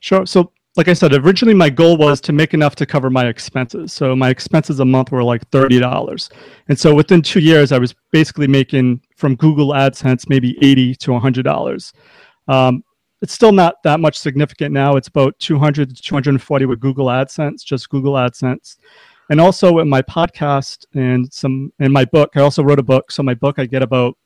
Sure. 0.00 0.26
So, 0.26 0.50
like 0.76 0.88
I 0.88 0.94
said, 0.94 1.12
originally 1.12 1.54
my 1.54 1.70
goal 1.70 1.96
was 1.96 2.20
to 2.22 2.32
make 2.32 2.54
enough 2.54 2.74
to 2.76 2.86
cover 2.86 3.10
my 3.10 3.26
expenses. 3.26 3.92
So 3.92 4.16
my 4.16 4.30
expenses 4.30 4.80
a 4.80 4.84
month 4.84 5.12
were 5.12 5.22
like 5.22 5.46
thirty 5.50 5.78
dollars, 5.78 6.30
and 6.68 6.78
so 6.78 6.94
within 6.94 7.22
two 7.22 7.40
years, 7.40 7.72
I 7.72 7.78
was 7.78 7.94
basically 8.10 8.46
making 8.46 9.00
from 9.16 9.36
Google 9.36 9.68
AdSense 9.68 10.28
maybe 10.28 10.56
eighty 10.62 10.94
to 10.96 11.18
hundred 11.18 11.44
dollars. 11.44 11.92
Um, 12.48 12.82
it's 13.22 13.32
still 13.32 13.52
not 13.52 13.82
that 13.84 14.00
much 14.00 14.18
significant 14.18 14.72
now. 14.72 14.96
It's 14.96 15.08
about 15.08 15.38
two 15.38 15.58
hundred 15.58 15.94
to 15.96 16.02
two 16.02 16.14
hundred 16.14 16.30
and 16.30 16.42
forty 16.42 16.66
with 16.66 16.80
Google 16.80 17.06
AdSense, 17.06 17.64
just 17.64 17.88
Google 17.88 18.14
AdSense. 18.14 18.76
And 19.30 19.40
also 19.40 19.78
in 19.78 19.88
my 19.88 20.02
podcast 20.02 20.84
and 20.94 21.32
some 21.32 21.72
in 21.78 21.92
my 21.92 22.04
book, 22.04 22.32
I 22.34 22.40
also 22.40 22.62
wrote 22.62 22.80
a 22.80 22.82
book. 22.82 23.10
So 23.12 23.22
my 23.22 23.34
book, 23.34 23.58
I 23.58 23.64
get 23.64 23.82
about 23.82 24.18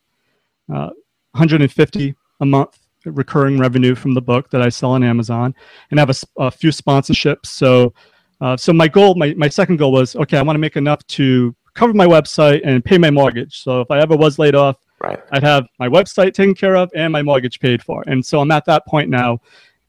uh, 0.72 0.90
150 1.32 2.14
a 2.40 2.46
month 2.46 2.78
recurring 3.04 3.58
revenue 3.58 3.94
from 3.94 4.14
the 4.14 4.20
book 4.20 4.50
that 4.50 4.62
I 4.62 4.68
sell 4.68 4.92
on 4.92 5.04
Amazon, 5.04 5.54
and 5.90 6.00
I 6.00 6.02
have 6.02 6.24
a 6.38 6.50
few 6.50 6.70
sponsorships. 6.70 7.46
So, 7.46 7.92
uh, 8.40 8.56
so 8.56 8.72
my 8.72 8.88
goal, 8.88 9.14
my, 9.14 9.34
my 9.34 9.48
second 9.48 9.76
goal 9.76 9.92
was 9.92 10.16
okay. 10.16 10.38
I 10.38 10.42
want 10.42 10.56
to 10.56 10.60
make 10.60 10.76
enough 10.76 11.06
to 11.08 11.54
cover 11.74 11.92
my 11.92 12.06
website 12.06 12.62
and 12.64 12.84
pay 12.84 12.98
my 12.98 13.10
mortgage. 13.10 13.62
So 13.62 13.82
if 13.82 13.90
I 13.90 14.00
ever 14.00 14.16
was 14.16 14.38
laid 14.38 14.54
off, 14.54 14.76
Right. 15.00 15.18
I'd 15.30 15.42
have 15.42 15.66
my 15.78 15.88
website 15.88 16.32
taken 16.32 16.54
care 16.54 16.76
of 16.76 16.90
and 16.94 17.12
my 17.12 17.22
mortgage 17.22 17.60
paid 17.60 17.82
for. 17.82 18.02
And 18.06 18.24
so 18.24 18.40
I'm 18.40 18.50
at 18.50 18.64
that 18.64 18.86
point 18.86 19.10
now. 19.10 19.40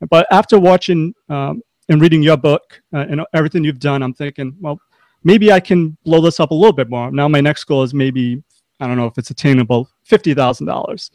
But 0.09 0.27
after 0.31 0.59
watching 0.59 1.13
um, 1.29 1.61
and 1.89 2.01
reading 2.01 2.21
your 2.21 2.37
book 2.37 2.81
uh, 2.93 3.05
and 3.09 3.21
everything 3.33 3.63
you've 3.63 3.79
done, 3.79 4.03
I'm 4.03 4.13
thinking, 4.13 4.55
well, 4.59 4.79
maybe 5.23 5.51
I 5.51 5.59
can 5.59 5.97
blow 6.03 6.21
this 6.21 6.39
up 6.39 6.51
a 6.51 6.53
little 6.53 6.73
bit 6.73 6.89
more. 6.89 7.11
Now 7.11 7.27
my 7.27 7.41
next 7.41 7.63
goal 7.63 7.83
is 7.83 7.93
maybe 7.93 8.43
I 8.79 8.87
don't 8.87 8.97
know 8.97 9.07
if 9.07 9.17
it's 9.17 9.31
attainable, 9.31 9.89
fifty 10.03 10.33
thousand 10.33 10.67
dollars, 10.67 11.09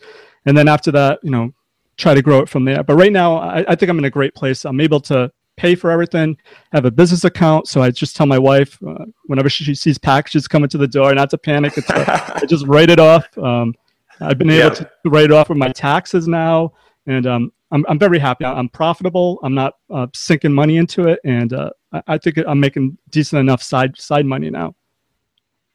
and 0.47 0.57
then 0.57 0.67
after 0.67 0.91
that, 0.93 1.21
you 1.23 1.31
know, 1.31 1.53
try 1.97 2.15
to 2.15 2.23
grow 2.23 2.41
it 2.41 2.49
from 2.49 2.65
there. 2.65 2.83
But 2.83 2.97
right 2.97 3.13
now, 3.13 3.37
I, 3.37 3.65
I 3.69 3.75
think 3.77 3.89
I'm 3.89 3.99
in 3.99 4.05
a 4.05 4.11
great 4.11 4.35
place. 4.35 4.65
I'm 4.65 4.81
able 4.81 5.01
to 5.03 5.31
pay 5.57 5.75
for 5.75 5.91
everything, 5.91 6.37
have 6.73 6.85
a 6.85 6.91
business 6.91 7.25
account. 7.25 7.69
So 7.69 7.83
I 7.83 7.91
just 7.91 8.17
tell 8.17 8.27
my 8.27 8.39
wife 8.39 8.79
uh, 8.87 9.05
whenever 9.27 9.49
she 9.49 9.75
sees 9.75 9.99
packages 9.99 10.49
coming 10.49 10.69
to 10.71 10.79
the 10.79 10.89
door, 10.89 11.15
not 11.15 11.31
to 11.31 11.39
panic. 11.39 11.75
It's, 11.77 11.89
I 11.91 12.45
just 12.49 12.67
write 12.67 12.91
it 12.91 12.99
off. 12.99 13.27
Um, 13.39 13.75
I've 14.21 14.38
been 14.38 14.50
able 14.50 14.69
yeah. 14.69 14.75
to 14.75 14.90
write 15.07 15.25
it 15.25 15.33
off 15.33 15.49
with 15.49 15.59
my 15.59 15.69
taxes 15.73 16.28
now, 16.28 16.73
and 17.07 17.26
um, 17.26 17.52
I'm 17.71 17.85
I'm 17.88 17.99
very 17.99 18.19
happy. 18.19 18.45
I'm 18.45 18.69
profitable. 18.69 19.38
I'm 19.42 19.54
not 19.54 19.75
uh, 19.90 20.07
sinking 20.14 20.52
money 20.52 20.76
into 20.76 21.09
it, 21.09 21.21
and 21.25 21.52
uh, 21.52 21.71
I, 21.92 22.02
I 22.09 22.19
think 22.19 22.38
I'm 22.47 22.61
making 22.61 22.99
decent 23.11 23.40
enough 23.40 23.62
side 23.62 23.99
side 23.99 24.26
money 24.26 24.50
now. 24.50 24.75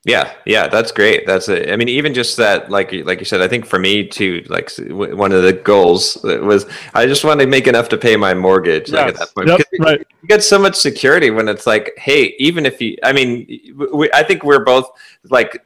Yeah, 0.07 0.31
yeah, 0.45 0.67
that's 0.67 0.93
great. 0.93 1.27
That's 1.27 1.49
it. 1.49 1.69
I 1.69 1.75
mean, 1.75 1.89
even 1.89 2.13
just 2.13 2.37
that, 2.37 2.71
like, 2.71 2.93
like 2.93 3.19
you 3.19 3.25
said, 3.25 3.41
I 3.41 3.49
think 3.49 3.65
for 3.65 3.77
me 3.77 4.07
too, 4.07 4.45
like 4.47 4.71
one 4.89 5.33
of 5.33 5.43
the 5.43 5.51
goals 5.51 6.17
was 6.23 6.65
I 6.93 7.05
just 7.07 7.25
want 7.25 7.41
to 7.41 7.45
make 7.45 7.67
enough 7.67 7.89
to 7.89 7.97
pay 7.97 8.15
my 8.15 8.33
mortgage. 8.33 8.89
Yes. 8.89 8.93
Like 8.93 9.07
at 9.09 9.19
that 9.19 9.35
point, 9.35 9.49
yep, 9.49 9.59
right. 9.79 10.07
you 10.21 10.27
get 10.29 10.45
so 10.45 10.57
much 10.57 10.75
security 10.75 11.29
when 11.29 11.49
it's 11.49 11.67
like, 11.67 11.91
hey, 11.97 12.35
even 12.39 12.65
if 12.65 12.79
you, 12.79 12.95
I 13.03 13.11
mean, 13.11 13.75
we, 13.91 14.09
I 14.13 14.23
think 14.23 14.45
we're 14.45 14.63
both 14.63 14.89
like 15.25 15.61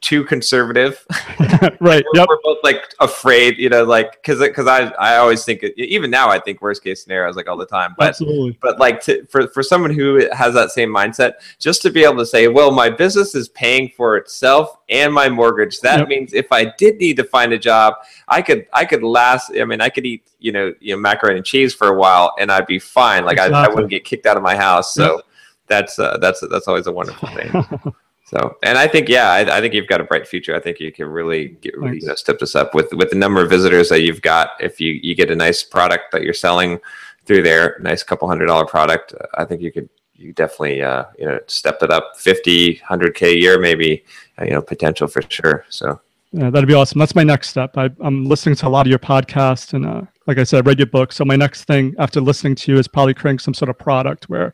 too 0.00 0.24
conservative. 0.24 1.04
right. 1.80 2.04
Yep. 2.14 2.28
We're 2.28 2.38
both 2.42 2.58
like 2.62 2.94
afraid, 3.00 3.58
you 3.58 3.68
know, 3.68 3.84
like 3.84 4.12
because 4.12 4.38
because 4.38 4.66
I 4.66 4.84
I 4.98 5.16
always 5.16 5.44
think 5.44 5.62
even 5.76 6.10
now 6.10 6.28
I 6.28 6.38
think 6.38 6.60
worst 6.60 6.82
case 6.82 7.02
scenarios 7.02 7.36
like 7.36 7.48
all 7.48 7.56
the 7.56 7.66
time. 7.66 7.94
But 7.98 8.08
Absolutely. 8.08 8.58
but 8.60 8.78
like 8.78 9.00
to, 9.02 9.24
for 9.26 9.48
for 9.48 9.62
someone 9.62 9.92
who 9.92 10.28
has 10.32 10.54
that 10.54 10.70
same 10.70 10.90
mindset, 10.90 11.34
just 11.58 11.82
to 11.82 11.90
be 11.90 12.04
able 12.04 12.18
to 12.18 12.26
say, 12.26 12.48
well, 12.48 12.70
my 12.70 12.90
business 12.90 13.34
is 13.34 13.48
paying 13.50 13.88
for 13.96 14.16
itself 14.16 14.76
and 14.88 15.12
my 15.12 15.28
mortgage. 15.28 15.80
That 15.80 16.00
yep. 16.00 16.08
means 16.08 16.32
if 16.32 16.50
I 16.52 16.72
did 16.76 16.98
need 16.98 17.16
to 17.16 17.24
find 17.24 17.52
a 17.52 17.58
job, 17.58 17.94
I 18.28 18.42
could 18.42 18.66
I 18.72 18.84
could 18.84 19.02
last. 19.02 19.52
I 19.58 19.64
mean, 19.64 19.80
I 19.80 19.88
could 19.88 20.06
eat 20.06 20.28
you 20.38 20.52
know 20.52 20.74
you 20.80 20.94
know 20.94 21.00
macaroni 21.00 21.38
and 21.38 21.46
cheese 21.46 21.74
for 21.74 21.88
a 21.88 21.94
while 21.94 22.34
and 22.38 22.52
I'd 22.52 22.66
be 22.66 22.78
fine. 22.78 23.24
Like 23.24 23.34
exactly. 23.38 23.56
I, 23.56 23.64
I 23.64 23.68
wouldn't 23.68 23.90
get 23.90 24.04
kicked 24.04 24.26
out 24.26 24.36
of 24.36 24.42
my 24.42 24.56
house. 24.56 24.94
So. 24.94 25.16
Yep. 25.16 25.24
That's 25.66 26.00
uh, 26.00 26.18
that's 26.18 26.42
that's 26.50 26.66
always 26.66 26.88
a 26.88 26.92
wonderful 26.92 27.28
thing. 27.28 27.94
So, 28.30 28.58
and 28.62 28.78
I 28.78 28.86
think, 28.86 29.08
yeah, 29.08 29.28
I, 29.30 29.56
I, 29.56 29.60
think 29.60 29.74
you've 29.74 29.88
got 29.88 30.00
a 30.00 30.04
bright 30.04 30.24
future. 30.24 30.54
I 30.54 30.60
think 30.60 30.78
you 30.78 30.92
can 30.92 31.08
really 31.08 31.48
get, 31.48 31.74
you 31.74 32.06
know, 32.06 32.14
step 32.14 32.38
this 32.38 32.54
up 32.54 32.76
with 32.76 32.92
with 32.92 33.10
the 33.10 33.16
number 33.16 33.42
of 33.42 33.50
visitors 33.50 33.88
that 33.88 34.02
you've 34.02 34.22
got. 34.22 34.50
If 34.60 34.80
you 34.80 35.00
you 35.02 35.16
get 35.16 35.32
a 35.32 35.34
nice 35.34 35.64
product 35.64 36.12
that 36.12 36.22
you're 36.22 36.32
selling 36.32 36.78
through 37.26 37.42
there, 37.42 37.76
nice 37.80 38.04
couple 38.04 38.28
hundred 38.28 38.46
dollar 38.46 38.66
product, 38.66 39.14
I 39.34 39.44
think 39.44 39.62
you 39.62 39.72
could 39.72 39.88
you 40.14 40.32
definitely 40.32 40.80
uh, 40.80 41.06
you 41.18 41.26
know 41.26 41.40
step 41.48 41.82
it 41.82 41.90
up 41.90 42.16
50 42.18 42.76
100k 42.76 43.22
a 43.22 43.36
year 43.36 43.58
maybe 43.58 44.04
uh, 44.38 44.44
you 44.44 44.52
know 44.52 44.62
potential 44.62 45.08
for 45.08 45.22
sure. 45.28 45.64
So. 45.68 46.00
Yeah, 46.32 46.50
that'd 46.50 46.68
be 46.68 46.74
awesome. 46.74 47.00
That's 47.00 47.16
my 47.16 47.24
next 47.24 47.48
step. 47.48 47.76
I, 47.76 47.90
am 48.04 48.26
listening 48.26 48.54
to 48.54 48.68
a 48.68 48.70
lot 48.70 48.86
of 48.86 48.90
your 48.90 49.00
podcasts 49.00 49.72
and 49.72 49.84
uh, 49.84 50.02
like 50.28 50.38
i 50.38 50.44
said 50.44 50.58
I 50.58 50.68
read 50.68 50.78
your 50.78 50.86
book. 50.86 51.12
So 51.12 51.24
my 51.24 51.34
next 51.34 51.64
thing 51.64 51.96
after 51.98 52.20
listening 52.20 52.54
to 52.54 52.70
you 52.70 52.78
is 52.78 52.86
probably 52.86 53.14
creating 53.14 53.40
some 53.40 53.54
sort 53.54 53.70
of 53.70 53.76
product 53.76 54.28
where 54.28 54.52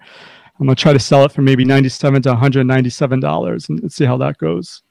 I'm 0.58 0.66
gonna 0.66 0.75
try 0.75 0.92
to 0.92 0.98
sell 0.98 1.25
it 1.25 1.32
for 1.32 1.42
maybe 1.42 1.64
97 1.64 2.22
to 2.22 2.30
197 2.30 3.20
dollars 3.20 3.68
and 3.68 3.92
see 3.92 4.04
how 4.04 4.16
that 4.18 4.38
goes. 4.38 4.82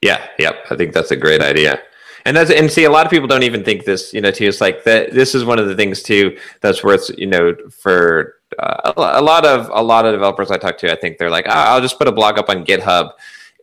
Yeah, 0.00 0.26
yep. 0.38 0.66
I 0.70 0.76
think 0.76 0.92
that's 0.92 1.10
a 1.10 1.16
great 1.16 1.40
idea. 1.40 1.80
And 2.24 2.36
that's 2.36 2.50
and 2.50 2.70
see 2.70 2.84
a 2.84 2.90
lot 2.90 3.04
of 3.04 3.10
people 3.10 3.26
don't 3.26 3.42
even 3.42 3.64
think 3.64 3.84
this, 3.84 4.12
you 4.12 4.20
know, 4.20 4.30
too. 4.30 4.46
It's 4.46 4.60
like 4.60 4.84
that. 4.84 5.12
This 5.12 5.34
is 5.34 5.44
one 5.44 5.58
of 5.58 5.68
the 5.68 5.74
things 5.74 6.02
too 6.02 6.38
that's 6.60 6.84
worth, 6.84 7.10
you 7.18 7.26
know, 7.26 7.54
for 7.70 8.36
uh, 8.58 8.92
a 8.96 9.22
lot 9.22 9.44
of 9.44 9.68
a 9.72 9.82
lot 9.82 10.06
of 10.06 10.12
developers 10.12 10.50
I 10.50 10.58
talk 10.58 10.78
to. 10.78 10.92
I 10.92 10.96
think 10.96 11.18
they're 11.18 11.30
like, 11.30 11.46
oh, 11.48 11.52
I'll 11.52 11.80
just 11.80 11.98
put 11.98 12.08
a 12.08 12.12
blog 12.12 12.38
up 12.38 12.48
on 12.48 12.64
GitHub 12.64 13.10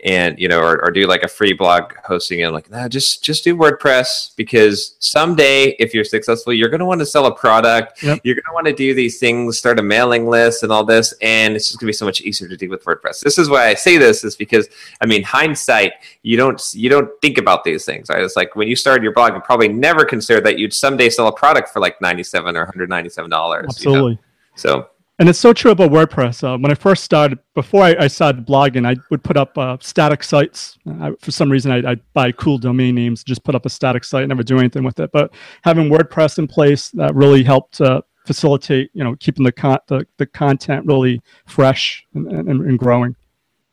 and 0.05 0.39
you 0.39 0.47
know 0.47 0.61
or, 0.61 0.81
or 0.83 0.91
do 0.91 1.05
like 1.07 1.23
a 1.23 1.27
free 1.27 1.51
blog 1.51 1.93
hosting 2.05 2.43
and 2.43 2.53
like 2.53 2.69
nah, 2.69 2.87
just 2.87 3.21
just 3.21 3.43
do 3.43 3.55
wordpress 3.55 4.35
because 4.37 4.95
someday 4.99 5.75
if 5.79 5.93
you're 5.93 6.05
successful 6.05 6.53
you're 6.53 6.69
going 6.69 6.79
to 6.79 6.85
want 6.85 6.99
to 6.99 7.05
sell 7.05 7.25
a 7.25 7.35
product 7.35 8.01
yep. 8.01 8.19
you're 8.23 8.35
going 8.35 8.43
to 8.43 8.53
want 8.53 8.65
to 8.65 8.73
do 8.73 8.93
these 8.93 9.19
things 9.19 9.57
start 9.57 9.77
a 9.77 9.83
mailing 9.83 10.27
list 10.27 10.63
and 10.63 10.71
all 10.71 10.85
this 10.85 11.13
and 11.21 11.55
it's 11.55 11.67
just 11.67 11.79
going 11.79 11.87
to 11.87 11.89
be 11.89 11.93
so 11.93 12.05
much 12.05 12.21
easier 12.21 12.47
to 12.47 12.55
do 12.55 12.69
with 12.69 12.83
wordpress 12.85 13.21
this 13.21 13.37
is 13.37 13.49
why 13.49 13.67
i 13.67 13.73
say 13.73 13.97
this 13.97 14.23
is 14.23 14.35
because 14.35 14.69
i 15.01 15.05
mean 15.05 15.21
hindsight 15.21 15.93
you 16.23 16.37
don't 16.37 16.71
you 16.73 16.89
don't 16.89 17.09
think 17.21 17.37
about 17.37 17.63
these 17.63 17.83
things 17.83 18.09
right 18.09 18.23
it's 18.23 18.37
like 18.37 18.55
when 18.55 18.67
you 18.67 18.75
started 18.75 19.03
your 19.03 19.13
blog 19.13 19.33
you 19.33 19.41
probably 19.41 19.67
never 19.67 20.05
considered 20.05 20.45
that 20.45 20.57
you'd 20.57 20.73
someday 20.73 21.09
sell 21.09 21.27
a 21.27 21.33
product 21.33 21.69
for 21.69 21.81
like 21.81 21.99
97 22.01 22.55
or 22.55 22.61
197 22.61 23.29
dollars 23.29 23.65
absolutely 23.67 24.11
you 24.11 24.15
know? 24.15 24.21
so 24.55 24.89
and 25.19 25.27
it's 25.27 25.37
so 25.37 25.51
true 25.51 25.71
about 25.71 25.91
WordPress. 25.91 26.43
Uh, 26.43 26.57
when 26.57 26.71
I 26.71 26.75
first 26.75 27.03
started, 27.03 27.39
before 27.53 27.83
I, 27.83 27.95
I, 27.99 28.07
started 28.07 28.45
blogging, 28.45 28.87
I 28.87 28.99
would 29.11 29.21
put 29.21 29.35
up 29.35 29.57
uh, 29.57 29.77
static 29.81 30.23
sites. 30.23 30.79
I, 31.01 31.11
for 31.19 31.31
some 31.31 31.51
reason, 31.51 31.71
I, 31.71 31.81
would 31.81 32.13
buy 32.13 32.31
cool 32.31 32.57
domain 32.57 32.95
names, 32.95 33.23
just 33.23 33.43
put 33.43 33.53
up 33.53 33.65
a 33.65 33.69
static 33.69 34.05
site, 34.05 34.27
never 34.29 34.43
do 34.43 34.57
anything 34.57 34.83
with 34.83 34.97
it. 34.99 35.11
But 35.11 35.33
having 35.63 35.89
WordPress 35.89 36.39
in 36.39 36.47
place, 36.47 36.89
that 36.91 37.13
really 37.13 37.43
helped 37.43 37.81
uh, 37.81 38.01
facilitate, 38.25 38.91
you 38.93 39.03
know, 39.03 39.15
keeping 39.17 39.43
the, 39.43 39.51
con- 39.51 39.79
the, 39.87 40.07
the 40.17 40.25
content 40.25 40.85
really 40.85 41.21
fresh 41.45 42.05
and, 42.13 42.31
and, 42.31 42.49
and 42.49 42.79
growing. 42.79 43.13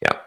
Yeah. 0.03 0.19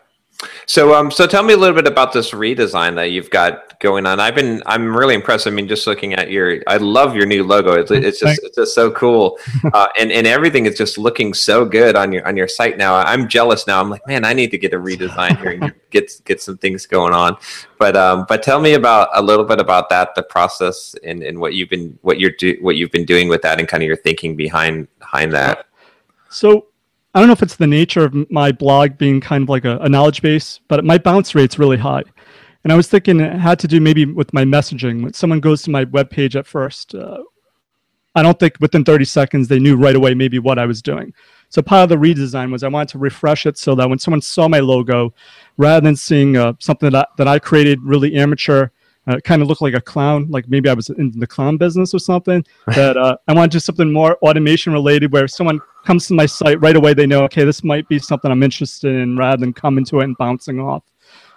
So, 0.68 0.96
um, 0.96 1.12
so 1.12 1.28
tell 1.28 1.44
me 1.44 1.54
a 1.54 1.58
little 1.58 1.76
bit 1.76 1.86
about 1.86 2.14
this 2.14 2.32
redesign 2.32 2.96
that 2.96 3.12
you've 3.12 3.30
got 3.30 3.69
going 3.80 4.06
on. 4.06 4.20
I've 4.20 4.36
been, 4.36 4.62
I'm 4.66 4.96
really 4.96 5.16
impressed. 5.16 5.48
I 5.48 5.50
mean, 5.50 5.68
just 5.68 5.88
looking 5.88 6.14
at 6.14 6.30
your, 6.30 6.62
I 6.68 6.78
love 6.78 7.16
your 7.16 7.26
new 7.26 7.44
logo. 7.44 7.74
It's, 7.74 7.90
it's 7.90 8.20
just, 8.20 8.44
it's 8.44 8.56
just 8.56 8.76
so 8.76 8.92
cool, 8.92 9.40
uh, 9.74 9.88
and 9.98 10.12
and 10.12 10.28
everything 10.28 10.66
is 10.66 10.78
just 10.78 10.98
looking 10.98 11.34
so 11.34 11.66
good 11.66 11.96
on 11.96 12.12
your 12.12 12.28
on 12.28 12.38
your 12.38 12.48
site 12.48 12.78
now. 12.78 12.96
I'm 12.96 13.28
jealous 13.28 13.66
now. 13.66 13.82
I'm 13.82 13.90
like, 13.90 14.06
man, 14.06 14.26
I 14.26 14.34
need 14.34 14.52
to 14.52 14.58
get 14.58 14.74
a 14.74 14.78
redesign 14.78 15.40
here 15.40 15.52
and 15.52 15.74
get 15.90 16.12
get 16.26 16.42
some 16.42 16.58
things 16.58 16.86
going 16.86 17.14
on. 17.14 17.38
But 17.78 17.96
um, 17.96 18.26
but 18.28 18.44
tell 18.44 18.60
me 18.60 18.74
about 18.74 19.10
a 19.14 19.22
little 19.22 19.46
bit 19.46 19.60
about 19.60 19.90
that, 19.90 20.14
the 20.16 20.24
process, 20.24 20.96
and, 21.04 21.24
and 21.24 21.40
what 21.40 21.54
you've 21.54 21.70
been 21.70 21.98
what 22.02 22.20
you're 22.20 22.32
do 22.32 22.58
what 22.62 22.76
you've 22.76 22.92
been 22.92 23.06
doing 23.06 23.30
with 23.30 23.42
that, 23.42 23.60
and 23.60 23.68
kind 23.68 23.82
of 23.82 23.88
your 23.88 23.98
thinking 23.98 24.36
behind 24.36 24.88
behind 25.00 25.32
that. 25.34 25.66
So 26.30 26.68
I 27.16 27.20
don't 27.20 27.28
know 27.28 27.34
if 27.34 27.42
it's 27.42 27.56
the 27.56 27.68
nature 27.68 28.06
of 28.06 28.30
my 28.30 28.52
blog 28.52 28.98
being 28.98 29.20
kind 29.20 29.44
of 29.44 29.50
like 29.50 29.66
a, 29.66 29.78
a 29.80 29.90
knowledge 29.90 30.22
base, 30.22 30.60
but 30.68 30.86
my 30.86 30.98
bounce 30.98 31.34
rate's 31.34 31.58
really 31.58 31.78
high. 31.78 32.04
And 32.64 32.74
I 32.74 32.76
was 32.76 32.88
thinking 32.88 33.20
it 33.20 33.40
had 33.40 33.60
to 33.60 33.68
do 33.68 33.80
maybe 33.80 34.06
with 34.06 34.34
my 34.34 34.44
messaging. 34.44 35.04
When 35.04 35.14
someone 35.14 35.40
goes 35.40 35.62
to 35.64 35.72
my 35.72 35.86
web 35.86 36.10
page 36.10 36.36
at 36.36 36.46
first, 36.46 36.94
uh, 36.94 37.24
I 38.16 38.24
don't 38.24 38.40
think 38.40 38.56
within 38.60 38.84
30 38.84 39.06
seconds 39.06 39.48
they 39.48 39.60
knew 39.60 39.78
right 39.78 39.96
away 39.96 40.14
maybe 40.14 40.40
what 40.40 40.60
I 40.60 40.66
was 40.66 40.82
doing. 40.82 41.14
So 41.50 41.62
part 41.62 41.84
of 41.84 41.90
the 41.90 41.96
redesign 41.96 42.52
was 42.52 42.64
I 42.64 42.68
wanted 42.68 42.90
to 42.90 43.00
refresh 43.00 43.46
it 43.46 43.58
so 43.58 43.76
that 43.76 43.90
when 43.90 44.00
someone 44.00 44.22
saw 44.22 44.48
my 44.48 44.60
logo, 44.60 45.14
rather 45.58 45.84
than 45.84 45.96
seeing 45.96 46.38
uh, 46.38 46.54
something 46.60 46.92
that, 46.92 47.10
that 47.18 47.28
I 47.28 47.40
created 47.40 47.80
really 47.82 48.16
amateur, 48.16 48.70
uh, 49.08 49.20
kind 49.24 49.42
of 49.42 49.48
looked 49.48 49.62
like 49.62 49.74
a 49.74 49.82
clown, 49.82 50.28
like 50.30 50.48
maybe 50.48 50.70
I 50.70 50.74
was 50.74 50.90
in 50.90 51.18
the 51.18 51.26
clown 51.26 51.58
business 51.58 51.94
or 51.94 52.00
something. 52.00 52.46
that 52.68 52.98
uh, 52.98 53.18
I 53.28 53.34
want 53.34 53.52
to 53.52 53.56
do 53.56 53.60
something 53.60 53.92
more 53.92 54.18
automation 54.18 54.74
related, 54.74 55.12
where 55.12 55.28
someone 55.28 55.60
comes 55.86 56.08
to 56.08 56.14
my 56.14 56.28
site 56.28 56.62
right 56.62 56.76
away, 56.76 56.94
they 56.94 57.08
know, 57.08 57.24
okay, 57.24 57.44
this 57.44 57.64
might 57.64 57.88
be 57.88 57.98
something 57.98 58.30
I'm 58.30 58.44
interested 58.44 58.94
in, 58.94 59.18
rather 59.18 59.38
than 59.38 59.54
coming 59.54 59.86
to 59.86 60.02
it 60.02 60.04
and 60.04 60.18
bouncing 60.18 60.60
off. 60.60 60.84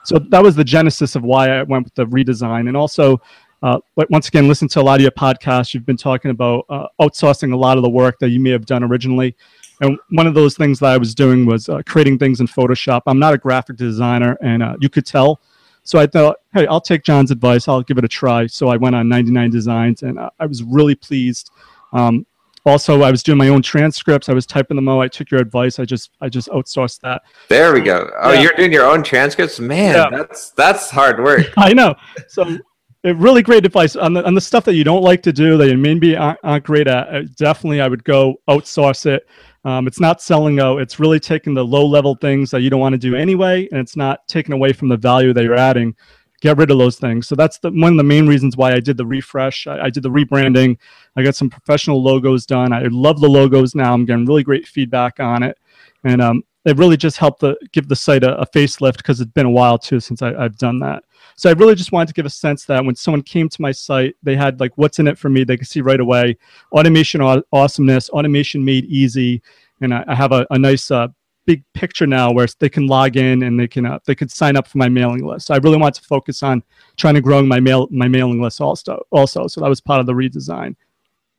So 0.05 0.19
that 0.31 0.43
was 0.43 0.57
the 0.57 0.65
genesis 0.65 1.15
of 1.17 1.23
why 1.23 1.51
I 1.51 1.63
went 1.63 1.85
with 1.85 1.95
the 1.95 2.07
redesign, 2.07 2.69
and 2.69 2.77
also. 2.77 3.21
Uh, 3.65 3.79
once 4.11 4.27
again, 4.27 4.49
listen 4.49 4.67
to 4.67 4.81
a 4.81 4.83
lot 4.83 4.97
of 4.97 5.03
your 5.03 5.13
podcasts. 5.13 5.73
You've 5.73 5.87
been 5.87 5.97
talking 5.97 6.33
about 6.33 6.67
uh, 6.69 6.89
outsourcing 7.01 7.53
a 7.53 7.57
lot 7.57 7.77
of 7.77 7.85
the 7.85 7.89
work 7.89 8.19
that 8.19 8.31
you 8.31 8.41
may 8.41 8.51
have 8.51 8.67
done 8.67 8.83
originally. 8.83 9.37
And 9.81 9.97
one 10.11 10.27
of 10.27 10.35
those 10.35 10.57
things 10.57 10.81
that 10.81 10.91
I 10.91 10.97
was 10.97 11.15
doing 11.15 11.47
was 11.47 11.69
uh, 11.69 11.81
creating 11.87 12.19
things 12.19 12.41
in 12.41 12.49
Photoshop. 12.49 13.03
I'm 13.07 13.21
not 13.21 13.35
a 13.35 13.39
graphic 13.39 13.77
designer, 13.77 14.37
and 14.43 14.65
uh, 14.65 14.75
you 14.81 14.89
could 14.89 15.07
tell 15.07 15.41
so 15.85 15.99
I 15.99 16.07
thought, 16.07 16.37
hey, 16.53 16.67
I'll 16.67 16.81
take 16.81 17.03
John's 17.03 17.31
advice. 17.31 17.67
I'll 17.67 17.83
give 17.83 17.99
it 17.99 18.05
a 18.05 18.09
try. 18.09 18.47
So 18.47 18.69
I 18.69 18.77
went 18.77 18.95
on 18.95 19.09
99 19.09 19.51
Designs, 19.51 20.03
and 20.03 20.19
I 20.19 20.47
was 20.47 20.63
really 20.63 20.95
pleased. 20.95 21.51
Um, 21.93 22.27
also, 22.65 23.03
I 23.03 23.11
was 23.11 23.23
doing 23.23 23.39
my 23.39 23.49
own 23.49 23.63
transcripts. 23.63 24.29
I 24.29 24.33
was 24.33 24.47
typing 24.47 24.77
them 24.77 24.89
out. 24.89 25.01
I 25.01 25.09
took 25.09 25.31
your 25.31 25.41
advice. 25.41 25.79
I 25.79 25.85
just, 25.85 26.11
I 26.21 26.29
just 26.29 26.49
outsourced 26.49 27.01
that. 27.01 27.23
There 27.49 27.73
we 27.73 27.81
go. 27.81 28.11
Oh, 28.21 28.33
yeah. 28.33 28.41
you're 28.41 28.53
doing 28.53 28.73
your 28.73 28.87
own 28.87 29.03
transcripts, 29.03 29.59
man. 29.59 29.95
Yeah. 29.95 30.09
That's 30.11 30.51
that's 30.51 30.91
hard 30.91 31.23
work. 31.23 31.53
I 31.57 31.73
know. 31.73 31.95
So, 32.29 32.59
really 33.05 33.43
great 33.43 33.67
advice 33.67 33.97
on 33.97 34.13
the 34.13 34.25
on 34.25 34.35
the 34.35 34.41
stuff 34.41 34.65
that 34.65 34.75
you 34.75 34.85
don't 34.85 35.03
like 35.03 35.23
to 35.23 35.33
do 35.33 35.57
that 35.59 35.69
you 35.69 35.77
maybe 35.77 36.17
aren't, 36.17 36.39
aren't 36.45 36.65
great 36.65 36.87
at. 36.87 37.13
Uh, 37.13 37.23
definitely, 37.37 37.81
I 37.81 37.89
would 37.89 38.05
go 38.05 38.37
outsource 38.49 39.07
it. 39.07 39.27
Um, 39.65 39.87
it's 39.87 40.01
not 40.01 40.21
selling 40.21 40.61
out. 40.61 40.81
It's 40.81 40.99
really 40.99 41.21
taking 41.21 41.55
the 41.55 41.65
low 41.65 41.87
level 41.87 42.17
things 42.17 42.51
that 42.51 42.63
you 42.63 42.71
don't 42.71 42.81
want 42.81 42.95
to 42.95 42.99
do 42.99 43.15
anyway, 43.15 43.69
and 43.71 43.81
it's 43.81 43.97
not 43.97 44.27
taking 44.29 44.53
away 44.53 44.73
from 44.73 44.89
the 44.89 44.97
value 44.97 45.33
that 45.33 45.43
you're 45.43 45.55
adding. 45.55 45.95
Get 46.43 46.57
rid 46.59 46.73
of 46.73 46.79
those 46.79 46.99
things. 46.99 47.29
So 47.29 47.37
that's 47.37 47.59
the, 47.61 47.71
one 47.71 47.93
of 47.93 47.97
the 47.97 48.03
main 48.03 48.27
reasons 48.27 48.57
why 48.57 48.73
I 48.73 48.81
did 48.81 48.97
the 48.97 49.07
refresh. 49.07 49.69
I, 49.69 49.85
I 49.85 49.91
did 49.91 50.03
the 50.03 50.11
rebranding. 50.11 50.77
I 51.17 51.23
got 51.23 51.37
some 51.37 51.49
professional 51.49 52.03
logos 52.03 52.47
done. 52.47 52.73
I 52.73 52.83
love 52.91 53.21
the 53.21 53.29
logos 53.29 53.77
now. 53.77 53.95
I'm 53.95 54.05
getting 54.05 54.27
really 54.27 54.43
great 54.43 54.67
feedback 54.67 55.21
on 55.21 55.45
it, 55.45 55.57
and 56.03 56.21
um, 56.21 56.43
it 56.65 56.77
really 56.77 56.97
just 56.97 57.17
helped 57.17 57.41
the, 57.41 57.57
give 57.73 57.89
the 57.89 57.95
site 57.95 58.25
a, 58.25 58.37
a 58.41 58.47
facelift 58.47 58.97
because 58.97 59.21
it's 59.21 59.31
been 59.31 59.47
a 59.47 59.51
while 59.51 59.79
too 59.79 60.01
since 60.01 60.21
I, 60.21 60.35
I've 60.35 60.59
done 60.59 60.81
that. 60.81 61.05
So 61.37 61.49
I 61.49 61.53
really 61.53 61.77
just 61.77 61.93
wanted 61.93 62.09
to 62.09 62.15
give 62.15 62.27
a 62.27 62.31
sense 62.31 62.65
that 62.65 62.85
when 62.85 62.97
someone 62.97 63.23
came 63.23 63.49
to 63.49 63.63
my 63.63 63.73
site, 63.73 64.17
they 64.25 64.35
had 64.35 64.59
like 64.59 64.73
what's 64.77 64.99
in 64.99 65.07
it 65.07 65.19
for 65.19 65.29
me. 65.29 65.45
They 65.45 65.57
could 65.57 65.69
see 65.69 65.81
right 65.81 66.01
away 66.01 66.37
automation 66.73 67.21
aw- 67.21 67.43
awesomeness, 67.53 68.11
automation 68.11 68.65
made 68.65 68.85
easy, 68.87 69.43
and 69.81 69.95
I, 69.95 70.05
I 70.09 70.15
have 70.17 70.33
a, 70.33 70.45
a 70.51 70.59
nice 70.59 70.91
uh, 70.91 71.09
big 71.47 71.65
picture 71.75 72.07
now 72.07 72.33
where 72.33 72.47
they 72.59 72.69
can 72.69 72.87
log 72.87 73.17
in 73.17 73.43
and 73.43 73.59
they 73.59 73.69
can 73.69 73.87
uh, 73.87 73.99
they 74.07 74.15
could 74.15 74.31
sign 74.31 74.57
up 74.57 74.67
for 74.67 74.79
my 74.79 74.89
mailing 74.89 75.25
list. 75.25 75.47
So 75.47 75.55
I 75.55 75.59
really 75.59 75.77
want 75.77 75.95
to 75.97 76.03
focus 76.03 76.43
on 76.43 76.63
trying 76.97 77.15
to 77.15 77.21
grow 77.21 77.43
my 77.43 77.61
mail 77.61 77.89
my 77.91 78.09
mailing 78.09 78.41
list 78.41 78.61
also 78.61 79.05
also. 79.11 79.47
So 79.47 79.61
that 79.61 79.69
was 79.69 79.81
part 79.81 80.01
of 80.01 80.07
the 80.07 80.13
redesign. 80.13 80.77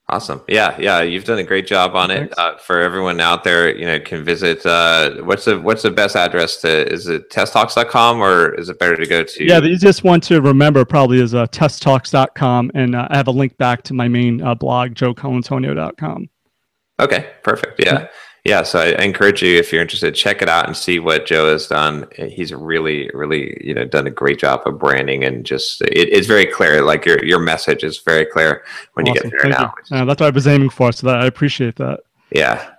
Awesome. 0.09 0.41
Yeah, 0.49 0.75
yeah, 0.77 1.01
you've 1.01 1.23
done 1.23 1.39
a 1.39 1.43
great 1.43 1.65
job 1.65 1.95
on 1.95 2.11
it. 2.11 2.37
Uh, 2.37 2.57
for 2.57 2.81
everyone 2.81 3.21
out 3.21 3.45
there, 3.45 3.73
you 3.73 3.85
know, 3.85 3.99
can 4.01 4.23
visit. 4.23 4.65
Uh, 4.65 5.21
what's 5.23 5.45
the 5.45 5.59
what's 5.59 5.81
the 5.81 5.91
best 5.91 6.17
address 6.17 6.57
to? 6.57 6.91
Is 6.91 7.07
it 7.07 7.29
testtalks.com 7.29 8.19
or 8.19 8.53
is 8.55 8.67
it 8.67 8.79
better 8.79 8.97
to 8.97 9.05
go 9.07 9.23
to? 9.23 9.45
Yeah, 9.45 9.61
the 9.61 9.69
easiest 9.69 10.03
one 10.03 10.19
to 10.21 10.41
remember 10.41 10.83
probably 10.83 11.21
is 11.21 11.33
uh, 11.33 11.47
testtalks.com, 11.47 12.71
and 12.75 12.95
uh, 12.95 13.07
I 13.09 13.15
have 13.15 13.27
a 13.27 13.31
link 13.31 13.57
back 13.57 13.81
to 13.83 13.93
my 13.93 14.09
main 14.09 14.41
uh, 14.41 14.55
blog, 14.55 14.91
joecolantonio.com. 14.91 16.29
Okay, 16.99 17.29
perfect. 17.41 17.79
Yeah. 17.79 18.01
yeah 18.01 18.07
yeah, 18.45 18.63
so 18.63 18.79
I, 18.79 19.01
encourage 19.01 19.41
you 19.41 19.57
if 19.57 19.71
you're 19.71 19.81
interested, 19.81 20.15
check 20.15 20.41
it 20.41 20.49
out 20.49 20.67
and 20.67 20.75
see 20.75 20.99
what 20.99 21.25
Joe 21.25 21.49
has 21.51 21.67
done. 21.67 22.07
He's 22.17 22.53
really, 22.53 23.09
really, 23.13 23.57
you 23.65 23.73
know, 23.73 23.85
done 23.85 24.05
a 24.05 24.11
great 24.11 24.37
job 24.37 24.63
of 24.65 24.79
branding 24.79 25.23
and 25.23 25.45
just 25.45 25.81
it, 25.81 26.09
it's 26.09 26.27
very 26.27 26.45
clear. 26.45 26.81
Like 26.81 27.05
your 27.05 27.23
your 27.23 27.39
message 27.39 27.85
is 27.85 27.99
very 27.99 28.25
clear 28.25 28.63
when 28.95 29.07
awesome. 29.07 29.15
you 29.15 29.21
get 29.21 29.31
there 29.31 29.51
Thank 29.51 29.91
now. 29.91 30.01
Uh, 30.01 30.05
that's 30.05 30.19
what 30.19 30.27
I 30.27 30.29
was 30.31 30.45
aiming 30.45 30.71
for, 30.71 30.91
so 30.91 31.07
that 31.07 31.21
I 31.21 31.25
appreciate 31.25 31.77
that. 31.77 32.01
Yeah, 32.31 32.72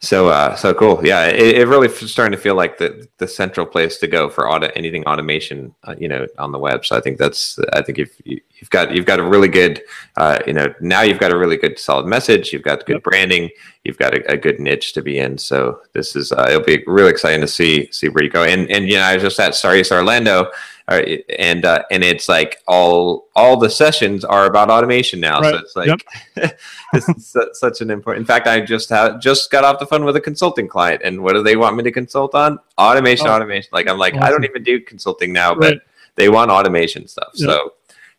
so 0.00 0.28
uh, 0.28 0.54
so 0.54 0.74
cool. 0.74 1.00
Yeah, 1.04 1.26
it, 1.26 1.58
it 1.58 1.68
really 1.68 1.88
starting 1.88 2.36
to 2.36 2.42
feel 2.42 2.54
like 2.54 2.78
the 2.78 3.08
the 3.18 3.26
central 3.26 3.66
place 3.66 3.98
to 3.98 4.06
go 4.06 4.28
for 4.28 4.48
auto 4.48 4.68
anything 4.76 5.04
automation, 5.04 5.74
uh, 5.84 5.94
you 5.98 6.08
know, 6.08 6.26
on 6.38 6.52
the 6.52 6.58
web. 6.58 6.84
So 6.84 6.96
I 6.96 7.00
think 7.00 7.18
that's 7.18 7.58
I 7.72 7.82
think 7.82 7.98
if 7.98 8.20
you, 8.24 8.40
have 8.60 8.70
got 8.70 8.94
you've 8.94 9.06
got 9.06 9.20
a 9.20 9.24
really 9.24 9.48
good, 9.48 9.82
uh, 10.16 10.38
you 10.46 10.52
know, 10.52 10.72
now 10.80 11.02
you've 11.02 11.18
got 11.18 11.32
a 11.32 11.38
really 11.38 11.56
good 11.56 11.78
solid 11.78 12.06
message. 12.06 12.52
You've 12.52 12.62
got 12.62 12.86
good 12.86 12.96
yep. 12.96 13.02
branding. 13.02 13.50
You've 13.84 13.98
got 13.98 14.14
a, 14.14 14.32
a, 14.32 14.36
good 14.36 14.58
niche 14.58 14.92
to 14.94 15.02
be 15.02 15.18
in. 15.18 15.38
So 15.38 15.80
this 15.92 16.16
is 16.16 16.32
uh, 16.32 16.46
it'll 16.48 16.62
be 16.62 16.82
really 16.86 17.10
exciting 17.10 17.40
to 17.40 17.48
see 17.48 17.90
see 17.92 18.08
where 18.08 18.24
you 18.24 18.30
go. 18.30 18.42
And 18.44 18.70
and 18.70 18.88
you 18.88 18.96
know, 18.96 19.02
I 19.02 19.14
was 19.14 19.22
just 19.22 19.40
at 19.40 19.54
STAREAST 19.54 19.92
Orlando 19.92 20.50
and 20.88 21.64
uh, 21.64 21.82
and 21.90 22.04
it's 22.04 22.28
like 22.28 22.58
all 22.68 23.28
all 23.34 23.56
the 23.56 23.68
sessions 23.68 24.24
are 24.24 24.46
about 24.46 24.70
automation 24.70 25.18
now. 25.18 25.40
Right. 25.40 25.54
So 25.54 25.58
it's 25.58 25.76
like 25.76 25.88
yep. 25.88 26.58
this 26.92 27.08
is 27.08 27.36
such 27.54 27.80
an 27.80 27.90
important. 27.90 28.22
In 28.22 28.26
fact, 28.26 28.46
I 28.46 28.60
just 28.60 28.88
have 28.90 29.20
just 29.20 29.50
got 29.50 29.64
off 29.64 29.80
the 29.80 29.86
phone 29.86 30.04
with 30.04 30.16
a 30.16 30.20
consulting 30.20 30.68
client, 30.68 31.02
and 31.04 31.22
what 31.22 31.32
do 31.32 31.42
they 31.42 31.56
want 31.56 31.76
me 31.76 31.82
to 31.82 31.90
consult 31.90 32.34
on? 32.34 32.58
Automation, 32.78 33.26
oh. 33.26 33.32
automation. 33.32 33.68
Like 33.72 33.88
I'm 33.88 33.98
like 33.98 34.14
awesome. 34.14 34.24
I 34.24 34.30
don't 34.30 34.44
even 34.44 34.62
do 34.62 34.80
consulting 34.80 35.32
now, 35.32 35.50
right. 35.54 35.74
but 35.74 35.82
they 36.14 36.28
want 36.28 36.50
automation 36.50 37.08
stuff. 37.08 37.30
Yep. 37.34 37.50
So 37.50 37.72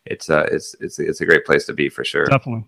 it's 0.05 0.29
uh 0.29 0.47
it's 0.51 0.75
it's 0.81 0.99
it's 0.99 1.21
a 1.21 1.25
great 1.25 1.45
place 1.45 1.65
to 1.67 1.73
be 1.73 1.87
for 1.87 2.03
sure. 2.03 2.25
Definitely. 2.25 2.65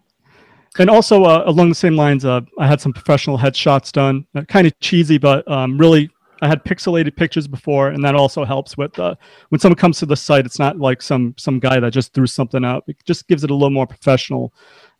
And 0.78 0.90
also 0.90 1.24
uh, 1.24 1.44
along 1.46 1.70
the 1.70 1.76
same 1.76 1.96
lines, 1.96 2.24
uh, 2.24 2.42
I 2.60 2.68
had 2.68 2.80
some 2.80 2.94
professional 2.94 3.40
headshots 3.40 3.92
done, 3.92 4.26
uh, 4.36 4.44
kind 4.44 4.68
of 4.68 4.80
cheesy, 4.80 5.18
but 5.18 5.46
um, 5.52 5.78
really 5.78 6.10
I 6.42 6.48
had 6.48 6.64
pixelated 6.64 7.16
pictures 7.16 7.48
before, 7.48 7.90
and 7.90 8.04
that 8.04 8.16
also 8.16 8.46
helps 8.46 8.78
with 8.78 8.98
uh, 8.98 9.16
when 9.50 9.60
someone 9.60 9.78
comes 9.78 10.00
to 10.00 10.06
the 10.06 10.16
site. 10.16 10.46
It's 10.46 10.60
not 10.60 10.78
like 10.78 11.02
some 11.02 11.36
some 11.38 11.60
guy 11.60 11.80
that 11.80 11.92
just 11.92 12.14
threw 12.14 12.28
something 12.28 12.64
out. 12.64 12.84
It 12.88 12.98
just 13.06 13.28
gives 13.28 13.44
it 13.44 13.52
a 13.52 13.54
little 13.54 13.70
more 13.70 13.88
professional 13.88 14.54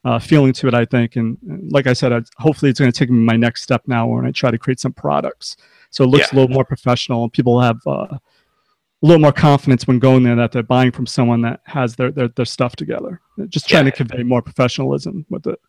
uh, 0.06 0.20
feeling 0.20 0.54
to 0.54 0.68
it, 0.68 0.74
I 0.74 0.86
think. 0.86 1.16
And, 1.16 1.38
and 1.48 1.72
like 1.72 1.88
I 1.88 1.94
said, 1.94 2.14
I, 2.14 2.22
hopefully 2.38 2.70
it's 2.70 2.80
going 2.80 2.92
to 2.92 2.98
take 2.98 3.10
me 3.10 3.18
my 3.18 3.36
next 3.36 3.64
step 3.64 3.84
now 3.88 4.08
when 4.08 4.26
I 4.26 4.32
try 4.32 4.52
to 4.52 4.58
create 4.58 4.80
some 4.80 4.94
products. 4.94 5.58
So 5.92 6.04
it 6.04 6.08
looks 6.08 6.32
yeah. 6.32 6.36
a 6.38 6.42
little 6.42 6.54
more 6.54 6.66
professional, 6.66 7.24
and 7.24 7.34
people 7.34 7.60
have 7.62 7.80
uh, 7.88 8.08
a 8.12 8.20
little 9.02 9.22
more 9.22 9.32
confidence 9.32 9.88
when 9.88 10.00
going 10.00 10.24
there 10.24 10.36
that 10.36 10.52
they're 10.52 10.64
buying 10.64 10.92
from 10.92 11.06
someone 11.06 11.42
that 11.42 11.62
has 11.66 11.96
their 11.96 12.12
their, 12.12 12.28
their 12.30 12.46
stuff 12.46 12.76
together. 12.76 13.22
Just 13.48 13.70
trying 13.70 13.86
yeah. 13.86 13.92
to 13.92 13.98
convey 13.98 14.24
more 14.24 14.42
professionalism 14.42 15.26
with 15.30 15.48
it 15.48 15.60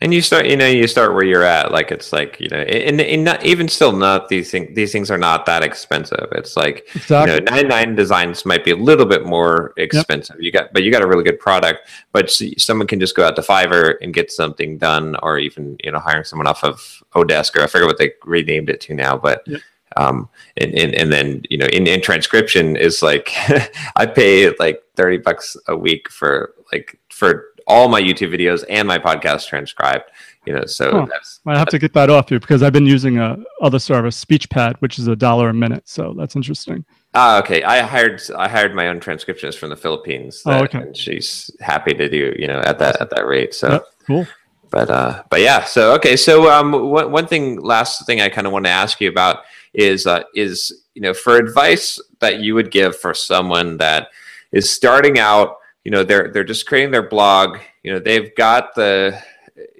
and 0.00 0.14
you 0.14 0.22
start 0.22 0.46
you 0.46 0.56
know 0.56 0.66
you 0.66 0.86
start 0.86 1.12
where 1.12 1.24
you're 1.24 1.42
at 1.42 1.72
like 1.72 1.90
it's 1.90 2.12
like 2.12 2.38
you 2.38 2.48
know 2.48 2.58
and, 2.58 3.00
and 3.00 3.24
not 3.24 3.44
even 3.44 3.68
still 3.68 3.92
not 3.92 4.28
these 4.28 4.50
things 4.50 4.74
these 4.74 4.92
things 4.92 5.10
are 5.10 5.18
not 5.18 5.44
that 5.46 5.62
expensive 5.62 6.28
it's 6.32 6.56
like 6.56 6.88
exactly. 6.94 7.34
you 7.34 7.40
know 7.40 7.50
99 7.50 7.94
designs 7.94 8.46
might 8.46 8.64
be 8.64 8.70
a 8.70 8.76
little 8.76 9.06
bit 9.06 9.26
more 9.26 9.72
expensive 9.76 10.36
yep. 10.36 10.44
you 10.44 10.52
got 10.52 10.72
but 10.72 10.82
you 10.82 10.92
got 10.92 11.02
a 11.02 11.06
really 11.06 11.24
good 11.24 11.40
product 11.40 11.88
but 12.12 12.30
someone 12.58 12.86
can 12.86 13.00
just 13.00 13.16
go 13.16 13.26
out 13.26 13.34
to 13.36 13.42
fiverr 13.42 13.94
and 14.00 14.14
get 14.14 14.30
something 14.30 14.78
done 14.78 15.16
or 15.22 15.38
even 15.38 15.76
you 15.82 15.90
know 15.90 15.98
hiring 15.98 16.24
someone 16.24 16.46
off 16.46 16.62
of 16.62 17.02
odesk 17.14 17.56
or 17.56 17.62
i 17.62 17.66
forget 17.66 17.86
what 17.86 17.98
they 17.98 18.12
renamed 18.24 18.70
it 18.70 18.80
to 18.80 18.94
now 18.94 19.16
but 19.16 19.42
yep. 19.46 19.60
um 19.96 20.28
and, 20.58 20.74
and 20.78 20.94
and 20.94 21.12
then 21.12 21.42
you 21.50 21.58
know 21.58 21.66
in, 21.66 21.86
in 21.88 22.00
transcription 22.00 22.76
is 22.76 23.02
like 23.02 23.32
i 23.96 24.06
pay 24.06 24.54
like 24.58 24.82
30 24.94 25.18
bucks 25.18 25.56
a 25.66 25.76
week 25.76 26.08
for 26.08 26.54
like 26.72 27.00
for 27.10 27.46
all 27.68 27.88
my 27.88 28.00
YouTube 28.00 28.34
videos 28.34 28.64
and 28.68 28.88
my 28.88 28.98
podcast 28.98 29.46
transcribed. 29.46 30.10
You 30.46 30.54
know, 30.54 30.64
so 30.64 30.90
huh. 30.90 31.06
that's, 31.10 31.40
I 31.46 31.58
have 31.58 31.68
to 31.68 31.78
get 31.78 31.92
that 31.92 32.08
off 32.08 32.30
you 32.30 32.40
because 32.40 32.62
I've 32.62 32.72
been 32.72 32.86
using 32.86 33.18
a 33.18 33.36
other 33.60 33.78
service, 33.78 34.24
SpeechPad, 34.24 34.76
which 34.78 34.98
is 34.98 35.06
a 35.06 35.14
dollar 35.14 35.50
a 35.50 35.54
minute. 35.54 35.86
So 35.86 36.14
that's 36.16 36.34
interesting. 36.34 36.84
Ah, 37.14 37.38
okay. 37.38 37.62
I 37.62 37.82
hired 37.82 38.22
I 38.36 38.48
hired 38.48 38.74
my 38.74 38.88
own 38.88 38.98
transcriptionist 38.98 39.58
from 39.58 39.68
the 39.68 39.76
Philippines. 39.76 40.42
That, 40.44 40.60
oh, 40.60 40.64
okay. 40.64 40.78
And 40.78 40.96
she's 40.96 41.50
happy 41.60 41.92
to 41.94 42.08
do 42.08 42.34
you 42.38 42.46
know 42.46 42.60
at 42.60 42.78
that 42.78 43.00
at 43.00 43.10
that 43.10 43.26
rate. 43.26 43.54
So 43.54 43.72
yep, 43.72 43.84
cool. 44.06 44.26
But 44.70 44.90
uh, 44.90 45.22
but 45.30 45.40
yeah. 45.40 45.64
So 45.64 45.92
okay. 45.94 46.16
So 46.16 46.50
um, 46.50 46.72
one 46.72 47.12
one 47.12 47.26
thing, 47.26 47.60
last 47.60 48.06
thing 48.06 48.20
I 48.20 48.28
kind 48.30 48.46
of 48.46 48.52
want 48.52 48.64
to 48.64 48.70
ask 48.70 49.00
you 49.00 49.08
about 49.10 49.44
is 49.74 50.06
uh, 50.06 50.22
is 50.34 50.84
you 50.94 51.02
know 51.02 51.12
for 51.12 51.36
advice 51.36 52.00
that 52.20 52.40
you 52.40 52.54
would 52.54 52.70
give 52.70 52.96
for 52.96 53.12
someone 53.12 53.76
that 53.78 54.08
is 54.52 54.70
starting 54.70 55.18
out 55.18 55.56
you 55.88 55.92
know 55.92 56.04
they're 56.04 56.28
they're 56.28 56.44
just 56.44 56.66
creating 56.66 56.90
their 56.90 57.08
blog. 57.08 57.60
You 57.82 57.94
know 57.94 57.98
they've 57.98 58.36
got 58.36 58.74
the 58.74 59.18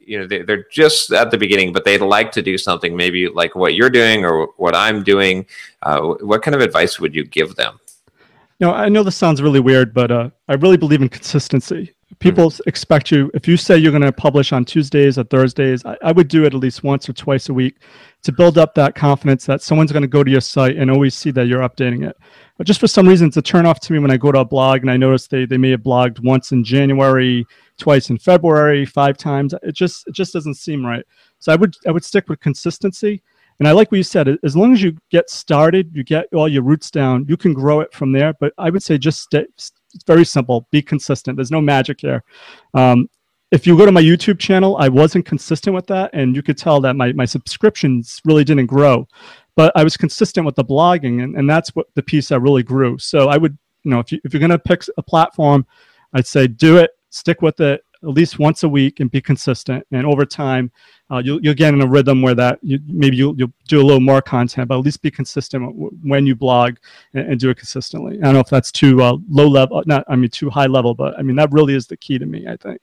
you 0.00 0.18
know 0.18 0.26
they, 0.26 0.40
they're 0.40 0.64
just 0.72 1.12
at 1.12 1.30
the 1.30 1.36
beginning 1.36 1.70
but 1.70 1.84
they'd 1.84 2.00
like 2.00 2.32
to 2.32 2.40
do 2.40 2.56
something 2.56 2.96
maybe 2.96 3.28
like 3.28 3.54
what 3.54 3.74
you're 3.74 3.90
doing 3.90 4.24
or 4.24 4.46
what 4.56 4.74
i'm 4.74 5.02
doing. 5.02 5.44
Uh, 5.82 6.00
what 6.30 6.40
kind 6.40 6.54
of 6.54 6.62
advice 6.62 6.98
would 6.98 7.14
you 7.14 7.26
give 7.26 7.56
them? 7.56 7.78
No 8.58 8.72
i 8.72 8.88
know 8.88 9.02
this 9.02 9.16
sounds 9.16 9.42
really 9.42 9.60
weird 9.60 9.92
but 9.92 10.10
uh, 10.10 10.30
i 10.48 10.54
really 10.54 10.78
believe 10.78 11.02
in 11.02 11.10
consistency 11.10 11.92
people 12.20 12.50
mm-hmm. 12.50 12.68
expect 12.68 13.10
you 13.10 13.30
if 13.34 13.46
you 13.46 13.56
say 13.56 13.76
you're 13.76 13.92
going 13.92 14.02
to 14.02 14.12
publish 14.12 14.52
on 14.52 14.64
tuesdays 14.64 15.18
or 15.18 15.24
thursdays 15.24 15.84
I, 15.84 15.96
I, 16.02 16.12
would 16.12 16.28
do 16.28 16.44
it 16.44 16.54
at 16.54 16.60
least 16.60 16.82
once 16.82 17.08
or 17.08 17.12
twice 17.12 17.48
a 17.48 17.54
week 17.54 17.76
to 18.22 18.32
build 18.32 18.56
up 18.56 18.74
that 18.74 18.94
confidence 18.94 19.44
that 19.46 19.60
someone's 19.60 19.92
going 19.92 20.02
to 20.02 20.08
go 20.08 20.24
to 20.24 20.30
your 20.30 20.40
site 20.40 20.76
and 20.76 20.90
always 20.90 21.14
see 21.14 21.30
that 21.32 21.46
you're 21.46 21.60
updating 21.60 22.08
it 22.08 22.16
but 22.58 22.66
just 22.66 22.80
for 22.80 22.88
some 22.88 23.06
reason, 23.06 23.28
it's 23.28 23.36
a 23.36 23.42
turn 23.42 23.66
off 23.66 23.78
to 23.80 23.92
me 23.92 24.00
when 24.00 24.10
I 24.10 24.16
go 24.16 24.32
to 24.32 24.40
a 24.40 24.44
blog 24.44 24.80
and 24.80 24.90
I 24.90 24.96
notice 24.96 25.28
they, 25.28 25.46
they 25.46 25.56
may 25.56 25.70
have 25.70 25.82
blogged 25.82 26.22
once 26.24 26.50
in 26.50 26.64
January, 26.64 27.46
twice 27.78 28.10
in 28.10 28.18
February, 28.18 28.84
five 28.84 29.16
times. 29.16 29.54
It 29.62 29.76
just 29.76 30.06
it 30.08 30.14
just 30.14 30.32
doesn't 30.32 30.54
seem 30.54 30.84
right. 30.84 31.04
So 31.38 31.52
I 31.52 31.56
would 31.56 31.76
I 31.86 31.92
would 31.92 32.04
stick 32.04 32.28
with 32.28 32.40
consistency. 32.40 33.22
And 33.60 33.66
I 33.66 33.72
like 33.72 33.90
what 33.90 33.98
you 33.98 34.04
said. 34.04 34.28
As 34.44 34.56
long 34.56 34.72
as 34.72 34.82
you 34.82 34.96
get 35.10 35.30
started, 35.30 35.90
you 35.92 36.04
get 36.04 36.26
all 36.34 36.48
your 36.48 36.62
roots 36.62 36.90
down, 36.90 37.26
you 37.28 37.36
can 37.36 37.52
grow 37.52 37.80
it 37.80 37.92
from 37.92 38.12
there. 38.12 38.34
But 38.34 38.52
I 38.58 38.70
would 38.70 38.82
say 38.82 38.98
just 38.98 39.22
stay. 39.22 39.46
It's 39.98 40.04
very 40.04 40.24
simple. 40.24 40.66
Be 40.70 40.80
consistent. 40.80 41.36
There's 41.36 41.50
no 41.50 41.60
magic 41.60 42.00
here. 42.00 42.24
Um, 42.74 43.10
if 43.50 43.66
you 43.66 43.76
go 43.76 43.86
to 43.86 43.92
my 43.92 44.02
YouTube 44.02 44.38
channel, 44.38 44.76
I 44.76 44.88
wasn't 44.88 45.24
consistent 45.24 45.74
with 45.74 45.86
that, 45.86 46.10
and 46.12 46.36
you 46.36 46.42
could 46.42 46.58
tell 46.58 46.80
that 46.82 46.96
my, 46.96 47.12
my 47.12 47.24
subscriptions 47.24 48.20
really 48.24 48.44
didn't 48.44 48.66
grow 48.66 49.08
but 49.58 49.72
I 49.74 49.82
was 49.82 49.96
consistent 49.96 50.46
with 50.46 50.54
the 50.54 50.64
blogging, 50.64 51.24
and, 51.24 51.34
and 51.34 51.50
that's 51.50 51.74
what 51.74 51.88
the 51.96 52.02
piece 52.04 52.28
that 52.28 52.38
really 52.38 52.62
grew. 52.62 52.96
So 52.96 53.28
I 53.28 53.36
would, 53.38 53.58
you 53.82 53.90
know, 53.90 53.98
if, 53.98 54.12
you, 54.12 54.20
if 54.22 54.32
you're 54.32 54.38
going 54.38 54.50
to 54.50 54.58
pick 54.58 54.84
a 54.96 55.02
platform, 55.02 55.66
I'd 56.12 56.28
say 56.28 56.46
do 56.46 56.76
it, 56.76 56.92
stick 57.10 57.42
with 57.42 57.58
it 57.58 57.84
at 58.02 58.08
least 58.10 58.38
once 58.38 58.62
a 58.62 58.68
week, 58.68 59.00
and 59.00 59.10
be 59.10 59.20
consistent. 59.20 59.86
And 59.90 60.06
over 60.06 60.24
time, 60.24 60.70
uh, 61.10 61.18
you'll, 61.24 61.40
you'll 61.42 61.54
get 61.54 61.74
in 61.74 61.80
a 61.80 61.86
rhythm 61.86 62.22
where 62.22 62.34
that 62.34 62.58
you, 62.62 62.78
maybe 62.86 63.16
you'll, 63.16 63.36
you'll 63.36 63.52
do 63.66 63.80
a 63.80 63.84
little 63.84 64.00
more 64.00 64.22
content, 64.22 64.68
but 64.68 64.78
at 64.78 64.84
least 64.84 65.02
be 65.02 65.10
consistent 65.10 65.74
when 66.02 66.26
you 66.26 66.36
blog 66.36 66.76
and, 67.14 67.32
and 67.32 67.40
do 67.40 67.50
it 67.50 67.56
consistently. 67.56 68.18
I 68.18 68.24
don't 68.24 68.34
know 68.34 68.40
if 68.40 68.48
that's 68.48 68.70
too 68.70 69.02
uh, 69.02 69.16
low 69.28 69.48
level, 69.48 69.82
not 69.86 70.04
I 70.08 70.16
mean 70.16 70.30
too 70.30 70.50
high 70.50 70.66
level, 70.66 70.94
but 70.94 71.18
I 71.18 71.22
mean 71.22 71.36
that 71.36 71.50
really 71.52 71.74
is 71.74 71.86
the 71.86 71.96
key 71.96 72.18
to 72.18 72.26
me. 72.26 72.46
I 72.46 72.56
think. 72.56 72.80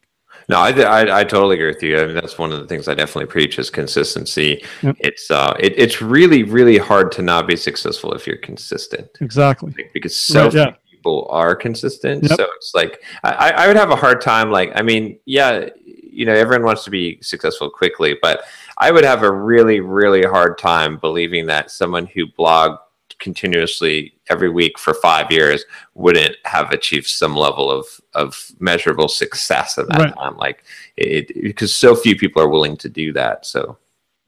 No, 0.47 0.57
I, 0.57 0.69
I, 0.71 1.19
I, 1.19 1.23
totally 1.23 1.55
agree 1.55 1.67
with 1.67 1.81
you. 1.81 1.99
I 1.99 2.05
mean, 2.05 2.13
that's 2.13 2.37
one 2.37 2.51
of 2.51 2.59
the 2.59 2.67
things 2.67 2.87
I 2.87 2.93
definitely 2.93 3.31
preach 3.31 3.57
is 3.57 3.69
consistency. 3.69 4.63
Yep. 4.83 4.97
It's 4.99 5.31
uh, 5.31 5.55
it, 5.59 5.73
it's 5.77 6.01
really 6.01 6.43
really 6.43 6.77
hard 6.77 7.11
to 7.13 7.21
not 7.21 7.47
be 7.47 7.55
successful 7.55 8.13
if 8.13 8.27
you're 8.27 8.37
consistent. 8.37 9.09
Exactly. 9.21 9.73
because 9.93 10.15
so 10.17 10.45
right, 10.45 10.53
yeah. 10.53 10.73
People 11.05 11.27
are 11.29 11.55
consistent. 11.55 12.23
Yep. 12.23 12.37
So 12.37 12.47
it's 12.55 12.73
like 12.73 13.03
I, 13.23 13.51
I 13.51 13.67
would 13.67 13.77
have 13.77 13.91
a 13.91 13.95
hard 13.95 14.21
time. 14.21 14.49
Like, 14.49 14.71
I 14.75 14.81
mean, 14.81 15.19
yeah, 15.25 15.69
you 15.85 16.25
know, 16.25 16.33
everyone 16.33 16.65
wants 16.65 16.83
to 16.85 16.89
be 16.89 17.19
successful 17.21 17.69
quickly, 17.69 18.17
but 18.21 18.43
I 18.79 18.91
would 18.91 19.05
have 19.05 19.21
a 19.21 19.31
really 19.31 19.81
really 19.81 20.23
hard 20.23 20.57
time 20.57 20.97
believing 20.97 21.45
that 21.47 21.69
someone 21.69 22.07
who 22.07 22.25
blogged 22.27 22.79
continuously 23.19 24.13
every 24.29 24.49
week 24.49 24.79
for 24.79 24.93
five 24.95 25.31
years 25.31 25.63
wouldn't 25.93 26.35
have 26.43 26.71
achieved 26.71 27.07
some 27.07 27.35
level 27.35 27.71
of 27.71 27.85
of 28.13 28.51
measurable 28.59 29.07
success 29.07 29.77
at 29.77 29.87
that 29.87 29.99
right. 29.99 30.15
time 30.15 30.35
like 30.35 30.65
it 30.97 31.31
because 31.41 31.73
so 31.73 31.95
few 31.95 32.17
people 32.17 32.41
are 32.41 32.49
willing 32.49 32.75
to 32.75 32.89
do 32.89 33.13
that 33.13 33.45
so 33.45 33.77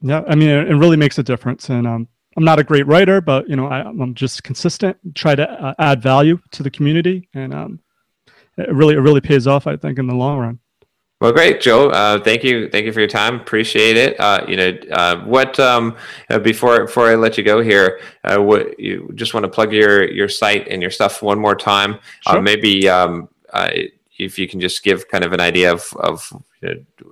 yeah 0.00 0.22
i 0.26 0.34
mean 0.34 0.48
it, 0.48 0.72
really 0.74 0.96
makes 0.96 1.18
a 1.18 1.22
difference 1.22 1.68
and 1.68 1.86
um 1.86 2.08
i'm 2.38 2.44
not 2.44 2.60
a 2.60 2.64
great 2.64 2.86
writer 2.86 3.20
but 3.20 3.48
you 3.48 3.56
know 3.56 3.66
I, 3.66 3.80
am 3.80 4.14
just 4.14 4.44
consistent 4.44 4.96
try 5.16 5.34
to 5.34 5.50
uh, 5.50 5.74
add 5.80 6.00
value 6.00 6.38
to 6.52 6.62
the 6.62 6.70
community 6.70 7.28
and 7.34 7.52
um 7.52 7.80
it 8.56 8.72
really 8.72 8.94
it 8.94 9.00
really 9.00 9.20
pays 9.20 9.48
off 9.48 9.66
i 9.66 9.76
think 9.76 9.98
in 9.98 10.06
the 10.06 10.14
long 10.14 10.38
run 10.38 10.60
well, 11.20 11.32
great, 11.32 11.60
Joe. 11.60 11.90
Uh, 11.90 12.20
thank 12.22 12.44
you, 12.44 12.68
thank 12.68 12.86
you 12.86 12.92
for 12.92 13.00
your 13.00 13.08
time. 13.08 13.40
Appreciate 13.40 13.96
it. 13.96 14.20
Uh, 14.20 14.44
you 14.46 14.56
know, 14.56 14.78
uh, 14.92 15.24
what 15.24 15.58
um, 15.58 15.96
uh, 16.30 16.38
before 16.38 16.86
before 16.86 17.08
I 17.08 17.16
let 17.16 17.36
you 17.36 17.42
go 17.42 17.60
here, 17.60 18.00
uh, 18.22 18.40
what 18.40 18.78
you 18.78 19.10
just 19.16 19.34
want 19.34 19.42
to 19.42 19.50
plug 19.50 19.72
your 19.72 20.08
your 20.08 20.28
site 20.28 20.68
and 20.68 20.80
your 20.80 20.92
stuff 20.92 21.20
one 21.20 21.40
more 21.40 21.56
time. 21.56 21.98
Sure. 22.20 22.40
maybe 22.40 22.88
um, 22.88 23.28
if 24.16 24.38
you 24.38 24.46
can 24.46 24.60
just 24.60 24.84
give 24.84 25.08
kind 25.08 25.24
of 25.24 25.32
an 25.32 25.40
idea 25.40 25.72
of 25.72 25.92
of 25.98 26.32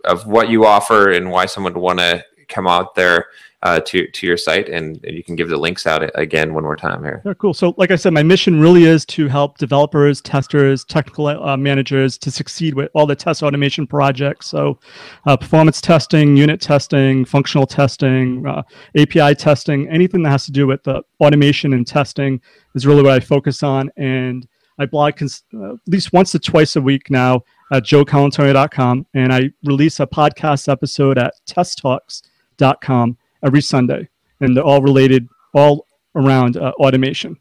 of 0.04 0.24
what 0.28 0.50
you 0.50 0.66
offer 0.66 1.10
and 1.10 1.28
why 1.28 1.46
someone 1.46 1.72
would 1.74 1.82
want 1.82 1.98
to 1.98 2.24
come 2.46 2.68
out 2.68 2.94
there 2.94 3.26
uh, 3.62 3.80
to 3.80 4.06
to 4.06 4.26
your 4.26 4.36
site, 4.36 4.68
and 4.68 5.00
you 5.04 5.24
can 5.24 5.34
give 5.34 5.48
the 5.48 5.56
links 5.56 5.86
out 5.86 6.08
again 6.14 6.52
one 6.54 6.62
more 6.62 6.76
time 6.76 7.02
here. 7.02 7.22
Yeah, 7.24 7.34
cool. 7.34 7.54
So, 7.54 7.74
like 7.78 7.90
I 7.90 7.96
said, 7.96 8.12
my 8.12 8.22
mission 8.22 8.60
really 8.60 8.84
is 8.84 9.04
to 9.06 9.28
help 9.28 9.58
developers, 9.58 10.20
testers, 10.20 10.84
technical 10.84 11.26
uh, 11.26 11.56
managers 11.56 12.18
to 12.18 12.30
succeed 12.30 12.74
with 12.74 12.90
all 12.94 13.06
the 13.06 13.16
test 13.16 13.42
automation 13.42 13.86
projects. 13.86 14.46
So, 14.46 14.78
uh, 15.26 15.36
performance 15.36 15.80
testing, 15.80 16.36
unit 16.36 16.60
testing, 16.60 17.24
functional 17.24 17.66
testing, 17.66 18.46
uh, 18.46 18.62
API 18.96 19.34
testing, 19.34 19.88
anything 19.88 20.22
that 20.24 20.30
has 20.30 20.44
to 20.46 20.52
do 20.52 20.66
with 20.66 20.82
the 20.84 21.02
automation 21.20 21.72
and 21.72 21.86
testing 21.86 22.40
is 22.74 22.86
really 22.86 23.02
what 23.02 23.12
I 23.12 23.20
focus 23.20 23.62
on. 23.62 23.90
And 23.96 24.46
I 24.78 24.84
blog 24.84 25.16
cons- 25.16 25.44
uh, 25.54 25.74
at 25.74 25.80
least 25.86 26.12
once 26.12 26.34
or 26.34 26.38
twice 26.38 26.76
a 26.76 26.80
week 26.80 27.10
now 27.10 27.42
at 27.72 27.84
joecolantonio.com, 27.84 29.06
and 29.14 29.32
I 29.32 29.50
release 29.64 29.98
a 29.98 30.06
podcast 30.06 30.70
episode 30.70 31.18
at 31.18 31.34
testtalks.com 31.48 33.16
every 33.44 33.60
Sunday, 33.60 34.08
and 34.40 34.56
they're 34.56 34.64
all 34.64 34.82
related, 34.82 35.28
all 35.54 35.86
around 36.14 36.56
uh, 36.56 36.72
automation. 36.78 37.36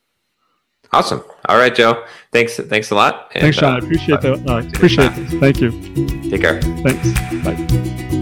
Awesome. 0.93 1.23
All 1.49 1.57
right, 1.57 1.73
Joe. 1.75 2.05
Thanks. 2.31 2.57
Thanks 2.57 2.91
a 2.91 2.95
lot. 2.95 3.31
And, 3.33 3.41
thanks, 3.41 3.57
John. 3.57 3.75
I 3.75 3.77
appreciate 3.79 4.17
uh, 4.19 4.35
the 4.35 4.53
uh, 4.53 4.59
appreciate 4.59 5.11
it. 5.15 5.39
Thank 5.39 5.59
you. 5.59 5.71
Take 6.29 6.41
care. 6.41 6.61
Thanks. 6.61 7.11
Bye. 7.43 8.21